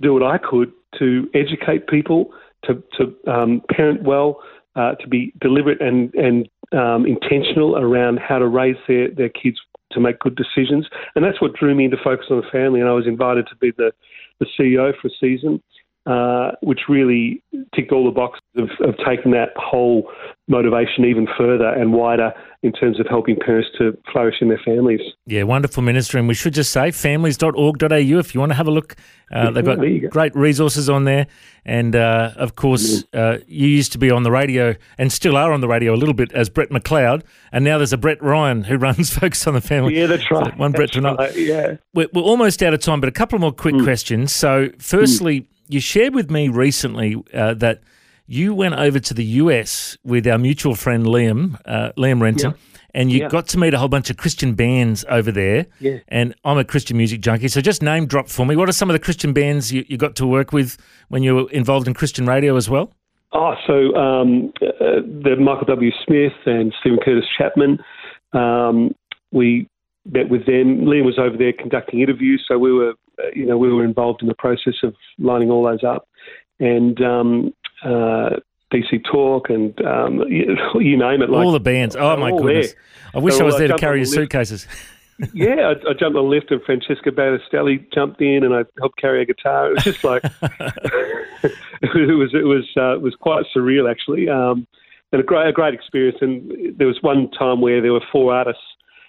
do 0.00 0.14
what 0.14 0.22
I 0.22 0.38
could 0.38 0.72
to 0.98 1.28
educate 1.34 1.86
people, 1.86 2.32
to, 2.64 2.82
to 2.96 3.14
um, 3.30 3.62
parent 3.70 4.04
well, 4.04 4.42
uh, 4.74 4.94
to 4.94 5.08
be 5.08 5.34
deliberate 5.40 5.82
and, 5.82 6.14
and 6.14 6.48
um, 6.72 7.06
intentional 7.06 7.76
around 7.76 8.18
how 8.18 8.38
to 8.38 8.46
raise 8.46 8.76
their, 8.86 9.10
their 9.10 9.28
kids 9.28 9.58
to 9.92 10.00
make 10.00 10.18
good 10.20 10.36
decisions. 10.36 10.88
And 11.14 11.24
that's 11.24 11.40
what 11.40 11.54
drew 11.54 11.74
me 11.74 11.86
into 11.86 11.96
Focus 12.02 12.26
on 12.30 12.36
the 12.40 12.46
Family. 12.50 12.80
And 12.80 12.88
I 12.88 12.92
was 12.92 13.06
invited 13.06 13.46
to 13.48 13.56
be 13.56 13.72
the, 13.76 13.92
the 14.38 14.46
CEO 14.58 14.92
for 15.00 15.08
a 15.08 15.10
season, 15.20 15.62
uh, 16.06 16.52
which 16.62 16.80
really 16.88 17.42
ticked 17.74 17.92
all 17.92 18.04
the 18.04 18.10
boxes 18.10 18.40
of, 18.56 18.70
of 18.80 18.94
taking 19.06 19.32
that 19.32 19.50
whole 19.56 20.10
motivation 20.48 21.04
even 21.04 21.28
further 21.38 21.68
and 21.68 21.92
wider 21.92 22.32
in 22.62 22.72
terms 22.72 22.98
of 22.98 23.06
helping 23.08 23.36
parents 23.36 23.68
to 23.78 23.96
flourish 24.12 24.36
in 24.40 24.48
their 24.48 24.60
families. 24.64 25.00
Yeah, 25.26 25.44
wonderful 25.44 25.82
ministry. 25.82 26.18
And 26.18 26.28
we 26.28 26.34
should 26.34 26.52
just 26.52 26.72
say 26.72 26.90
families.org.au 26.90 27.94
if 27.94 28.34
you 28.34 28.40
want 28.40 28.50
to 28.50 28.56
have 28.56 28.66
a 28.66 28.70
look. 28.70 28.96
Uh, 29.32 29.50
they've 29.50 29.64
got 29.64 29.78
go. 29.78 30.08
great 30.10 30.34
resources 30.34 30.90
on 30.90 31.04
there. 31.04 31.26
And 31.64 31.94
uh, 31.94 32.32
of 32.36 32.56
course, 32.56 33.04
uh, 33.14 33.38
you 33.46 33.68
used 33.68 33.92
to 33.92 33.98
be 33.98 34.10
on 34.10 34.24
the 34.24 34.30
radio 34.30 34.74
and 34.98 35.12
still 35.12 35.36
are 35.36 35.52
on 35.52 35.60
the 35.60 35.68
radio 35.68 35.94
a 35.94 35.96
little 35.96 36.14
bit 36.14 36.32
as 36.32 36.48
Brett 36.48 36.70
McLeod. 36.70 37.22
And 37.52 37.64
now 37.64 37.78
there's 37.78 37.92
a 37.92 37.98
Brett 37.98 38.22
Ryan 38.22 38.64
who 38.64 38.76
runs 38.78 39.10
Focus 39.10 39.46
on 39.46 39.54
the 39.54 39.60
Family. 39.60 39.98
Yeah, 39.98 40.06
that's 40.06 40.30
right. 40.30 40.56
one 40.58 40.72
Brett 40.72 40.88
That's 40.88 40.92
to 40.92 40.98
another. 40.98 41.24
right, 41.24 41.36
Yeah. 41.36 41.76
We're, 41.94 42.08
we're 42.12 42.22
almost 42.22 42.62
out 42.62 42.74
of 42.74 42.80
time, 42.80 43.00
but 43.00 43.08
a 43.08 43.12
couple 43.12 43.38
more 43.38 43.52
quick 43.52 43.80
questions. 43.82 44.34
So, 44.34 44.70
firstly, 44.78 45.46
you 45.70 45.80
shared 45.80 46.14
with 46.14 46.30
me 46.30 46.48
recently 46.48 47.16
uh, 47.34 47.54
that 47.54 47.80
you 48.26 48.54
went 48.54 48.74
over 48.74 48.98
to 49.00 49.14
the 49.14 49.24
US 49.24 49.96
with 50.04 50.26
our 50.26 50.38
mutual 50.38 50.74
friend 50.74 51.04
Liam, 51.06 51.60
uh, 51.66 51.92
Liam 51.98 52.20
Renton, 52.20 52.54
and 52.94 53.10
you 53.10 53.20
Yeah. 53.20 53.28
got 53.28 53.48
to 53.48 53.58
meet 53.58 53.74
a 53.74 53.78
whole 53.78 53.88
bunch 53.88 54.08
of 54.10 54.16
Christian 54.16 54.54
bands 54.54 55.04
over 55.08 55.32
there. 55.32 55.66
Yeah. 55.80 55.98
And 56.08 56.34
I'm 56.44 56.58
a 56.58 56.64
Christian 56.64 56.96
music 56.96 57.20
junkie, 57.22 57.48
so 57.48 57.60
just 57.60 57.82
name 57.82 58.06
drop 58.06 58.28
for 58.28 58.46
me. 58.46 58.54
What 58.56 58.68
are 58.68 58.72
some 58.72 58.88
of 58.88 58.94
the 58.94 59.00
Christian 59.00 59.32
bands 59.32 59.72
you, 59.72 59.84
you 59.88 59.96
got 59.96 60.14
to 60.16 60.26
work 60.26 60.52
with 60.52 60.76
when 61.08 61.22
you 61.22 61.34
were 61.34 61.50
involved 61.50 61.88
in 61.88 61.94
Christian 61.94 62.26
radio 62.26 62.56
as 62.56 62.70
well? 62.70 62.92
Oh, 63.32 63.54
so 63.66 63.94
um, 63.96 64.52
uh, 64.62 65.02
the 65.24 65.36
Michael 65.38 65.66
W. 65.66 65.90
Smith 66.04 66.32
and 66.46 66.72
Steven 66.80 66.98
Curtis 67.04 67.24
Chapman, 67.38 67.78
um, 68.32 68.92
we 69.32 69.68
met 70.06 70.28
with 70.28 70.46
them. 70.46 70.80
Liam 70.86 71.04
was 71.04 71.18
over 71.18 71.36
there 71.36 71.52
conducting 71.52 72.00
interviews, 72.00 72.44
so 72.48 72.58
we 72.58 72.72
were, 72.72 72.94
you 73.34 73.46
know, 73.46 73.58
we 73.58 73.72
were 73.72 73.84
involved 73.84 74.22
in 74.22 74.28
the 74.28 74.34
process 74.34 74.74
of 74.82 74.94
lining 75.18 75.50
all 75.50 75.64
those 75.64 75.84
up, 75.84 76.08
and 76.58 77.00
um, 77.02 77.54
uh, 77.84 78.30
DC 78.72 79.04
Talk 79.10 79.50
and 79.50 79.80
um, 79.84 80.20
you, 80.28 80.56
you 80.80 80.96
name 80.96 81.22
it. 81.22 81.30
Like, 81.30 81.44
all 81.44 81.52
the 81.52 81.60
bands. 81.60 81.96
Oh, 81.96 82.16
my 82.16 82.30
goodness. 82.30 82.72
there. 82.72 82.82
I 83.14 83.18
wish 83.18 83.34
They're 83.34 83.42
I 83.42 83.46
was 83.46 83.58
there 83.58 83.68
to 83.68 83.76
carry 83.76 83.98
your 83.98 84.06
suitcases. 84.06 84.66
yeah, 85.34 85.72
I, 85.74 85.90
I 85.90 85.92
jumped 85.92 86.04
on 86.04 86.12
the 86.14 86.22
lift 86.22 86.50
and 86.50 86.62
Francesca 86.62 87.10
Battistelli 87.10 87.92
jumped 87.92 88.20
in 88.20 88.44
and 88.44 88.54
I 88.54 88.64
helped 88.78 88.98
carry 88.98 89.22
a 89.22 89.26
guitar. 89.26 89.70
It 89.70 89.74
was 89.74 89.84
just 89.84 90.04
like 90.04 90.24
it 91.82 92.16
was 92.16 92.30
it 92.32 92.44
was 92.44 92.64
uh, 92.76 92.94
it 92.94 93.02
was 93.02 93.14
quite 93.20 93.44
surreal 93.54 93.90
actually, 93.90 94.28
um, 94.28 94.66
and 95.12 95.20
a 95.20 95.24
great 95.24 95.48
a 95.48 95.52
great 95.52 95.74
experience. 95.74 96.18
And 96.20 96.78
there 96.78 96.86
was 96.86 96.98
one 97.02 97.30
time 97.32 97.60
where 97.60 97.82
there 97.82 97.92
were 97.92 98.04
four 98.10 98.32
artists: 98.32 98.62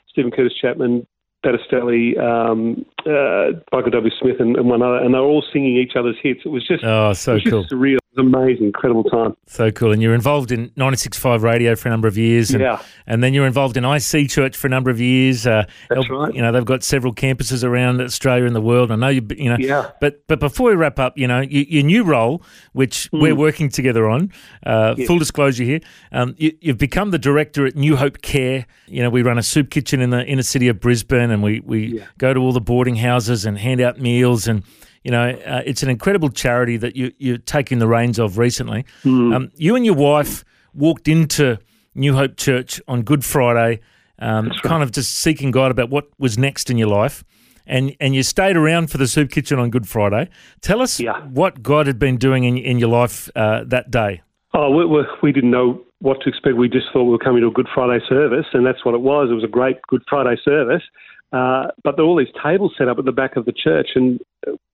Steven 0.10 0.32
Curtis 0.32 0.54
Chapman, 0.60 1.08
Battistelli, 1.46 2.20
um, 2.20 2.86
uh, 3.06 3.58
Michael 3.72 3.92
W. 3.92 4.12
Smith, 4.22 4.36
and, 4.40 4.56
and 4.58 4.70
one 4.70 4.82
other, 4.82 4.98
and 4.98 5.14
they 5.14 5.18
were 5.20 5.26
all 5.26 5.44
singing 5.52 5.76
each 5.78 5.94
other's 5.98 6.18
hits. 6.22 6.42
It 6.46 6.50
was 6.50 6.68
just 6.68 6.84
Oh, 6.84 7.14
so 7.14 7.32
it 7.32 7.36
was 7.36 7.44
cool. 7.52 7.62
just 7.64 7.74
surreal. 7.74 7.98
Was 8.16 8.26
amazing, 8.26 8.66
incredible 8.66 9.06
time. 9.06 9.38
So 9.48 9.72
cool. 9.72 9.94
And 9.94 10.02
you're 10.02 10.14
involved 10.14 10.52
in 10.52 10.70
96.5 10.72 11.44
radio 11.44 11.76
for 11.78 11.88
a 11.88 11.92
number 11.92 12.10
of 12.10 12.18
years. 12.18 12.52
And, 12.52 12.60
Yeah. 12.60 12.82
and 13.08 13.24
then 13.24 13.34
you're 13.34 13.46
involved 13.48 13.78
in 13.78 13.86
IC 13.86 14.28
Church 14.30 14.58
for 14.58 14.68
a 14.68 14.70
number 14.70 14.90
of 14.92 15.00
years. 15.00 15.48
Uh, 15.48 15.64
That's 15.90 16.06
help- 16.08 16.10
right. 16.28 16.36
You 16.36 16.42
know, 16.42 16.52
they've 16.52 16.66
got 16.66 16.84
several 16.84 17.14
campuses 17.14 17.64
around 17.64 18.02
Australia 18.02 18.46
and 18.46 18.54
the 18.56 18.60
world. 18.62 18.92
I 18.92 18.98
know 18.98 19.08
you, 19.08 19.26
you 19.38 19.50
know, 19.50 19.56
Yeah. 19.58 19.92
but, 20.02 20.28
but 20.28 20.42
before 20.42 20.72
we 20.72 20.76
wrap 20.76 21.00
up, 21.00 21.18
you 21.18 21.26
know, 21.26 21.40
you, 21.40 21.66
your 21.70 21.84
new 21.84 22.04
role, 22.04 22.44
which 22.74 23.08
Hmm. 23.14 23.22
we're 23.22 23.36
working 23.36 23.70
together 23.70 24.10
on, 24.10 24.32
uh, 24.66 24.96
full 25.08 25.18
disclosure 25.18 25.64
here, 25.64 25.80
um, 26.12 26.36
you, 26.38 26.52
you've 26.60 26.78
become 26.78 27.12
the 27.12 27.20
director 27.20 27.66
at 27.66 27.78
New 27.78 27.96
Hope 27.96 28.22
Care. 28.22 28.66
You 28.88 29.04
know, 29.04 29.10
we 29.10 29.22
run 29.22 29.38
a 29.38 29.44
soup 29.44 29.70
kitchen 29.70 30.02
in 30.02 30.10
the 30.10 30.26
inner 30.26 30.44
city 30.44 30.68
of 30.68 30.82
Brisbane 30.82 31.32
and 31.32 31.42
we, 31.42 31.62
we 31.62 32.04
go 32.18 32.34
to 32.34 32.42
all 32.42 32.52
the 32.52 32.60
boarding 32.60 32.98
houses 32.98 33.46
and 33.46 33.58
hand 33.58 33.80
out 33.80 34.02
meals 34.02 34.50
and, 34.50 34.64
you 35.04 35.12
know, 35.12 35.30
uh, 35.32 35.62
it's 35.66 35.84
an 35.84 35.90
incredible 35.90 36.30
charity 36.30 36.78
that 36.78 36.96
you, 36.96 37.12
you're 37.18 37.38
taking 37.38 37.80
the 37.80 37.88
reins 37.88 38.20
of 38.20 38.38
recently. 38.38 38.86
Um, 39.04 39.52
you 39.56 39.76
and 39.76 39.86
your 39.86 39.96
wife 39.96 40.44
walked 40.74 41.08
into 41.08 41.58
New 41.96 42.14
Hope 42.16 42.38
Church 42.38 42.82
on 42.88 43.02
Good 43.02 43.26
Friday, 43.26 43.82
um, 44.20 44.52
kind 44.64 44.84
of 44.84 44.92
just 44.92 45.16
seeking 45.16 45.52
God 45.52 45.72
about 45.72 45.90
what 45.90 46.08
was 46.20 46.38
next 46.38 46.70
in 46.70 46.78
your 46.78 46.88
life. 46.88 47.24
And, 47.66 47.96
and 48.00 48.14
you 48.16 48.24
stayed 48.24 48.58
around 48.58 48.92
for 48.92 48.98
the 48.98 49.08
soup 49.08 49.30
kitchen 49.32 49.60
on 49.60 49.70
Good 49.70 49.88
Friday. 49.88 50.30
Tell 50.62 50.82
us 50.82 51.00
Yeah. 51.00 51.22
what 51.28 51.62
God 51.64 51.88
had 51.88 52.00
been 52.00 52.18
doing 52.18 52.44
in, 52.44 52.58
in 52.58 52.80
your 52.80 52.90
life 52.90 53.30
uh, 53.36 53.64
that 53.66 53.92
day. 53.92 54.22
Oh, 54.54 54.70
we, 54.70 54.86
we, 54.86 55.04
we 55.24 55.32
didn't 55.32 55.52
know 55.52 55.82
what 56.00 56.20
to 56.22 56.30
expect. 56.30 56.58
We 56.58 56.68
just 56.68 56.88
thought 56.92 57.04
we 57.04 57.12
were 57.12 57.18
coming 57.20 57.42
to 57.42 57.48
a 57.48 57.52
Good 57.52 57.68
Friday 57.74 58.04
service, 58.10 58.46
and 58.54 58.66
that's 58.66 58.84
what 58.84 58.94
it 58.96 59.02
was. 59.02 59.30
It 59.32 59.34
was 59.36 59.44
a 59.44 59.48
great 59.48 59.78
Good 59.88 60.02
Friday 60.10 60.36
service. 60.44 60.84
Uh, 61.32 61.68
but 61.84 61.96
there 61.96 62.04
were 62.04 62.12
all 62.12 62.18
these 62.18 62.34
tables 62.44 62.74
set 62.78 62.90
up 62.90 63.00
at 63.00 63.06
the 63.06 63.12
back 63.14 63.38
of 63.38 63.46
the 63.46 63.54
church, 63.54 63.90
and 63.96 64.20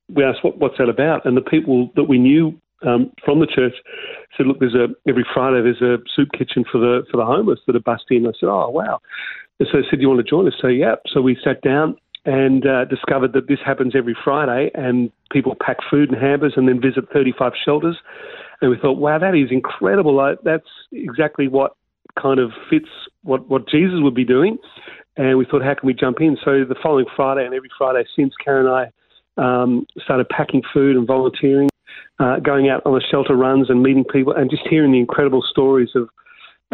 we 0.10 0.24
asked, 0.24 0.44
what, 0.44 0.58
what's 0.58 0.78
that 0.78 0.90
about? 0.90 1.26
And 1.26 1.36
the 1.36 1.42
people 1.42 1.92
that 1.96 2.06
we 2.06 2.18
knew 2.18 2.60
um, 2.86 3.12
from 3.26 3.40
the 3.40 3.48
church 3.48 3.74
said, 4.36 4.46
look, 4.46 4.60
there's 4.60 4.76
a 4.76 4.88
every 5.10 5.26
Friday 5.34 5.62
there's 5.62 5.82
a 5.82 5.98
soup 6.16 6.30
kitchen 6.38 6.64
for 6.72 6.80
the 6.80 7.04
for 7.12 7.18
the 7.18 7.26
homeless 7.26 7.60
that 7.68 7.76
are 7.76 7.82
busting. 7.82 8.26
I 8.26 8.32
said, 8.40 8.50
oh, 8.50 8.70
wow. 8.70 9.00
And 9.60 9.68
so 9.72 9.80
they 9.80 9.88
said, 9.90 9.98
do 9.98 10.02
you 10.04 10.10
want 10.10 10.24
to 10.24 10.30
join 10.30 10.48
us? 10.48 10.54
So, 10.62 10.68
yeah. 10.68 10.96
So 11.12 11.22
we 11.22 11.38
sat 11.44 11.62
down 11.62 11.98
and 12.26 12.68
uh, 12.68 12.86
discovered 12.86 13.34
that 13.34 13.48
this 13.48 13.60
happens 13.66 13.96
every 13.96 14.16
Friday, 14.24 14.70
and 14.76 15.12
people 15.32 15.56
pack 15.66 15.78
food 15.90 16.12
and 16.12 16.22
hampers 16.22 16.54
and 16.56 16.68
then 16.68 16.80
visit 16.80 17.06
35 17.12 17.54
shelters. 17.64 17.98
And 18.62 18.70
we 18.70 18.78
thought, 18.78 18.98
wow, 18.98 19.18
that 19.18 19.34
is 19.34 19.50
incredible. 19.50 20.14
Like, 20.14 20.40
that's 20.44 20.68
exactly 20.92 21.48
what 21.48 21.76
kind 22.22 22.40
of 22.40 22.52
fits 22.70 22.90
what, 23.24 23.48
what 23.50 23.68
Jesus 23.70 23.96
would 24.00 24.16
be 24.16 24.26
doing. 24.26 24.58
And 25.16 25.38
we 25.38 25.46
thought, 25.46 25.64
how 25.64 25.74
can 25.74 25.88
we 25.88 25.94
jump 25.94 26.18
in? 26.20 26.38
So 26.44 26.64
the 26.68 26.76
following 26.84 27.06
Friday 27.16 27.46
and 27.46 27.56
every 27.56 27.70
Friday 27.78 28.06
since, 28.16 28.34
Karen 28.44 28.66
and 28.68 28.76
I 28.76 28.92
um, 29.38 29.86
started 30.04 30.28
packing 30.30 30.62
food 30.74 30.96
and 30.96 31.08
volunteering, 31.08 31.70
uh, 32.20 32.40
going 32.40 32.70
out 32.70 32.82
on 32.86 32.94
the 32.94 33.04
shelter 33.12 33.36
runs 33.36 33.70
and 33.70 33.82
meeting 33.82 34.04
people 34.04 34.34
and 34.34 34.50
just 34.50 34.64
hearing 34.70 34.92
the 34.92 35.00
incredible 35.00 35.44
stories 35.50 35.90
of 35.96 36.10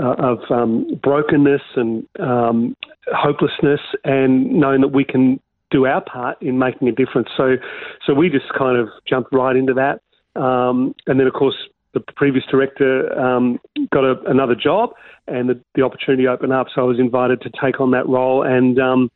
uh, 0.01 0.15
of 0.17 0.39
um, 0.50 1.00
brokenness 1.03 1.62
and 1.75 2.08
um, 2.20 2.75
hopelessness, 3.13 3.79
and 4.03 4.51
knowing 4.51 4.82
that 4.82 4.88
we 4.88 5.03
can 5.03 5.39
do 5.70 5.86
our 5.86 6.01
part 6.01 6.41
in 6.41 6.58
making 6.58 6.88
a 6.88 6.91
difference. 6.91 7.27
So, 7.38 7.58
so 8.05 8.13
we 8.13 8.29
just 8.29 8.51
kind 8.58 8.77
of 8.77 8.89
jumped 9.08 9.32
right 9.32 9.55
into 9.55 9.74
that, 9.74 10.01
um, 10.39 10.96
and 11.05 11.20
then 11.20 11.27
of 11.27 11.34
course 11.34 11.55
the 11.93 12.00
previous 12.15 12.43
director 12.50 13.12
um, 13.20 13.60
got 13.91 14.03
a, 14.03 14.15
another 14.25 14.55
job, 14.55 14.91
and 15.27 15.50
the, 15.50 15.62
the, 15.75 15.84
opportunity 15.84 16.27
opened 16.27 16.51
up. 16.51 16.67
So 16.74 16.82
I 16.82 16.86
was 16.86 17.00
invited 17.00 17.41
to 17.41 17.51
take 17.62 17.79
on 17.79 17.91
that 17.91 18.08
role, 18.08 18.41
and 18.41 18.79
um, 18.79 19.12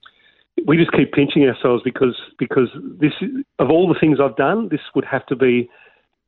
we 0.65 0.77
just 0.77 0.91
keep 0.91 1.13
pinching 1.13 1.43
ourselves 1.43 1.83
because 1.83 2.15
because 2.39 2.69
this 2.99 3.13
of 3.59 3.69
all 3.69 3.87
the 3.87 3.99
things 3.99 4.19
I've 4.21 4.35
done, 4.35 4.69
this 4.69 4.81
would 4.95 5.05
have 5.05 5.25
to 5.27 5.35
be 5.35 5.69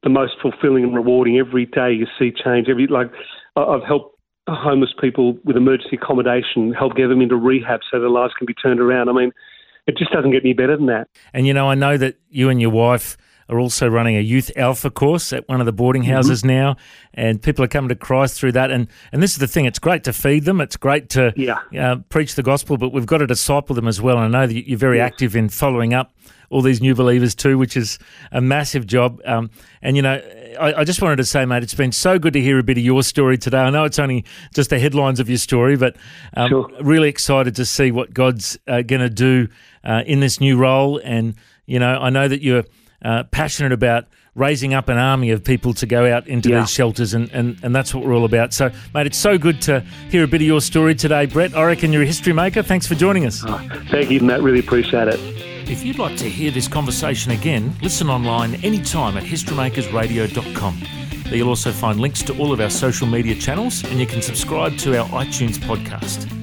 the 0.03 0.09
most 0.09 0.33
fulfilling 0.41 0.83
and 0.83 0.95
rewarding. 0.95 1.37
Every 1.37 1.65
day 1.65 1.91
you 1.91 2.07
see 2.17 2.31
change. 2.31 2.67
Every 2.69 2.87
like 2.87 3.11
I've 3.55 3.83
helped 3.83 4.19
homeless 4.47 4.93
people 4.99 5.37
with 5.43 5.55
emergency 5.57 5.97
accommodation, 6.01 6.73
help 6.73 6.95
get 6.95 7.07
them 7.07 7.21
into 7.21 7.35
rehab 7.35 7.81
so 7.89 7.99
their 7.99 8.09
lives 8.09 8.33
can 8.37 8.45
be 8.45 8.53
turned 8.53 8.79
around. 8.79 9.09
I 9.09 9.13
mean, 9.13 9.31
it 9.87 9.97
just 9.97 10.11
doesn't 10.11 10.31
get 10.31 10.43
any 10.43 10.53
better 10.53 10.75
than 10.75 10.87
that. 10.87 11.07
And 11.33 11.47
you 11.47 11.53
know, 11.53 11.69
I 11.69 11.75
know 11.75 11.97
that 11.97 12.15
you 12.29 12.49
and 12.49 12.61
your 12.61 12.71
wife 12.71 13.17
are 13.49 13.59
also 13.59 13.87
running 13.87 14.15
a 14.15 14.21
youth 14.21 14.51
alpha 14.55 14.89
course 14.89 15.33
at 15.33 15.47
one 15.49 15.59
of 15.59 15.65
the 15.65 15.73
boarding 15.73 16.03
mm-hmm. 16.03 16.11
houses 16.11 16.39
mm-hmm. 16.39 16.49
now, 16.49 16.75
and 17.13 17.41
people 17.41 17.63
are 17.65 17.67
coming 17.67 17.89
to 17.89 17.95
Christ 17.95 18.39
through 18.39 18.53
that. 18.53 18.71
And 18.71 18.87
and 19.11 19.21
this 19.21 19.31
is 19.31 19.37
the 19.37 19.47
thing: 19.47 19.65
it's 19.65 19.79
great 19.79 20.03
to 20.05 20.13
feed 20.13 20.45
them, 20.45 20.61
it's 20.61 20.77
great 20.77 21.09
to 21.09 21.33
yeah. 21.35 21.59
uh, 21.77 21.95
preach 22.09 22.35
the 22.35 22.43
gospel, 22.43 22.77
but 22.77 22.93
we've 22.93 23.05
got 23.05 23.17
to 23.17 23.27
disciple 23.27 23.75
them 23.75 23.87
as 23.87 24.01
well. 24.01 24.17
And 24.17 24.35
I 24.35 24.41
know 24.41 24.47
that 24.47 24.67
you're 24.67 24.77
very 24.77 24.97
yes. 24.97 25.07
active 25.07 25.35
in 25.35 25.49
following 25.49 25.93
up 25.93 26.13
all 26.49 26.61
these 26.61 26.81
new 26.81 26.95
believers 26.95 27.35
too, 27.35 27.57
which 27.57 27.77
is 27.77 27.99
a 28.31 28.41
massive 28.41 28.87
job. 28.87 29.21
Um, 29.25 29.49
and 29.81 29.95
you 29.95 30.01
know, 30.01 30.21
I, 30.59 30.81
I, 30.81 30.83
just 30.83 31.01
wanted 31.01 31.17
to 31.17 31.25
say, 31.25 31.45
mate, 31.45 31.63
it's 31.63 31.75
been 31.75 31.91
so 31.91 32.17
good 32.17 32.33
to 32.33 32.41
hear 32.41 32.57
a 32.59 32.63
bit 32.63 32.77
of 32.77 32.83
your 32.83 33.03
story 33.03 33.37
today. 33.37 33.59
I 33.59 33.69
know 33.69 33.83
it's 33.83 33.99
only 33.99 34.25
just 34.53 34.69
the 34.69 34.79
headlines 34.79 35.19
of 35.19 35.29
your 35.29 35.37
story, 35.37 35.75
but 35.77 35.95
um, 36.35 36.49
sure. 36.49 36.69
really 36.81 37.09
excited 37.09 37.55
to 37.57 37.65
see 37.65 37.91
what 37.91 38.13
God's 38.13 38.57
uh, 38.67 38.81
going 38.81 39.01
to 39.01 39.09
do 39.09 39.47
uh, 39.83 40.03
in 40.05 40.19
this 40.19 40.39
new 40.39 40.57
role. 40.57 40.99
And 41.03 41.35
you 41.65 41.79
know, 41.79 41.99
I 41.99 42.09
know 42.09 42.27
that 42.27 42.41
you're 42.41 42.63
uh, 43.03 43.23
passionate 43.25 43.71
about 43.71 44.05
raising 44.35 44.73
up 44.73 44.89
an 44.89 44.97
army 44.97 45.31
of 45.31 45.43
people 45.43 45.73
to 45.73 45.85
go 45.85 46.11
out 46.11 46.27
into 46.27 46.49
yeah. 46.49 46.61
these 46.61 46.69
shelters, 46.69 47.13
and, 47.13 47.29
and, 47.31 47.57
and 47.63 47.75
that's 47.75 47.93
what 47.93 48.05
we're 48.05 48.15
all 48.15 48.25
about. 48.25 48.53
So, 48.53 48.71
mate, 48.93 49.07
it's 49.07 49.17
so 49.17 49.37
good 49.37 49.61
to 49.63 49.81
hear 50.09 50.23
a 50.23 50.27
bit 50.27 50.41
of 50.41 50.47
your 50.47 50.61
story 50.61 50.95
today, 50.95 51.25
Brett. 51.25 51.55
I 51.55 51.63
reckon 51.65 51.91
you're 51.91 52.03
a 52.03 52.07
history 52.07 52.33
maker. 52.33 52.63
Thanks 52.63 52.87
for 52.87 52.95
joining 52.95 53.25
us. 53.25 53.43
Oh, 53.45 53.67
thank 53.89 54.09
you, 54.09 54.21
Matt. 54.21 54.41
Really 54.41 54.59
appreciate 54.59 55.07
it. 55.07 55.19
If 55.69 55.83
you'd 55.83 55.99
like 55.99 56.17
to 56.17 56.29
hear 56.29 56.49
this 56.49 56.67
conversation 56.67 57.31
again, 57.31 57.75
listen 57.81 58.09
online 58.09 58.55
anytime 58.63 59.17
at 59.17 59.23
historymakersradio.com. 59.23 60.79
There 61.25 61.35
you'll 61.35 61.49
also 61.49 61.71
find 61.71 61.99
links 61.99 62.23
to 62.23 62.37
all 62.39 62.51
of 62.51 62.59
our 62.59 62.71
social 62.71 63.05
media 63.05 63.35
channels, 63.35 63.83
and 63.83 63.99
you 63.99 64.07
can 64.07 64.21
subscribe 64.21 64.77
to 64.79 64.99
our 64.99 65.07
iTunes 65.09 65.57
podcast. 65.59 66.38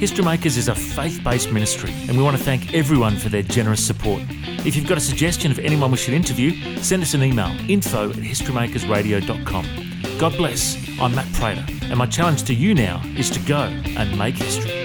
History 0.00 0.24
Makers 0.24 0.56
is 0.56 0.68
a 0.68 0.74
faith 0.74 1.22
based 1.22 1.52
ministry, 1.52 1.92
and 2.08 2.16
we 2.16 2.22
want 2.22 2.34
to 2.34 2.42
thank 2.42 2.72
everyone 2.72 3.18
for 3.18 3.28
their 3.28 3.42
generous 3.42 3.86
support. 3.86 4.22
If 4.64 4.74
you've 4.74 4.88
got 4.88 4.96
a 4.96 5.00
suggestion 5.00 5.50
of 5.52 5.58
anyone 5.58 5.90
we 5.90 5.98
should 5.98 6.14
interview, 6.14 6.52
send 6.78 7.02
us 7.02 7.12
an 7.12 7.22
email 7.22 7.54
info 7.68 8.08
at 8.08 8.16
historymakersradio.com. 8.16 9.66
God 10.18 10.36
bless. 10.38 10.78
I'm 10.98 11.14
Matt 11.14 11.30
Prater, 11.34 11.66
and 11.82 11.98
my 11.98 12.06
challenge 12.06 12.44
to 12.44 12.54
you 12.54 12.74
now 12.74 13.02
is 13.18 13.28
to 13.28 13.40
go 13.40 13.60
and 13.64 14.18
make 14.18 14.36
history. 14.36 14.79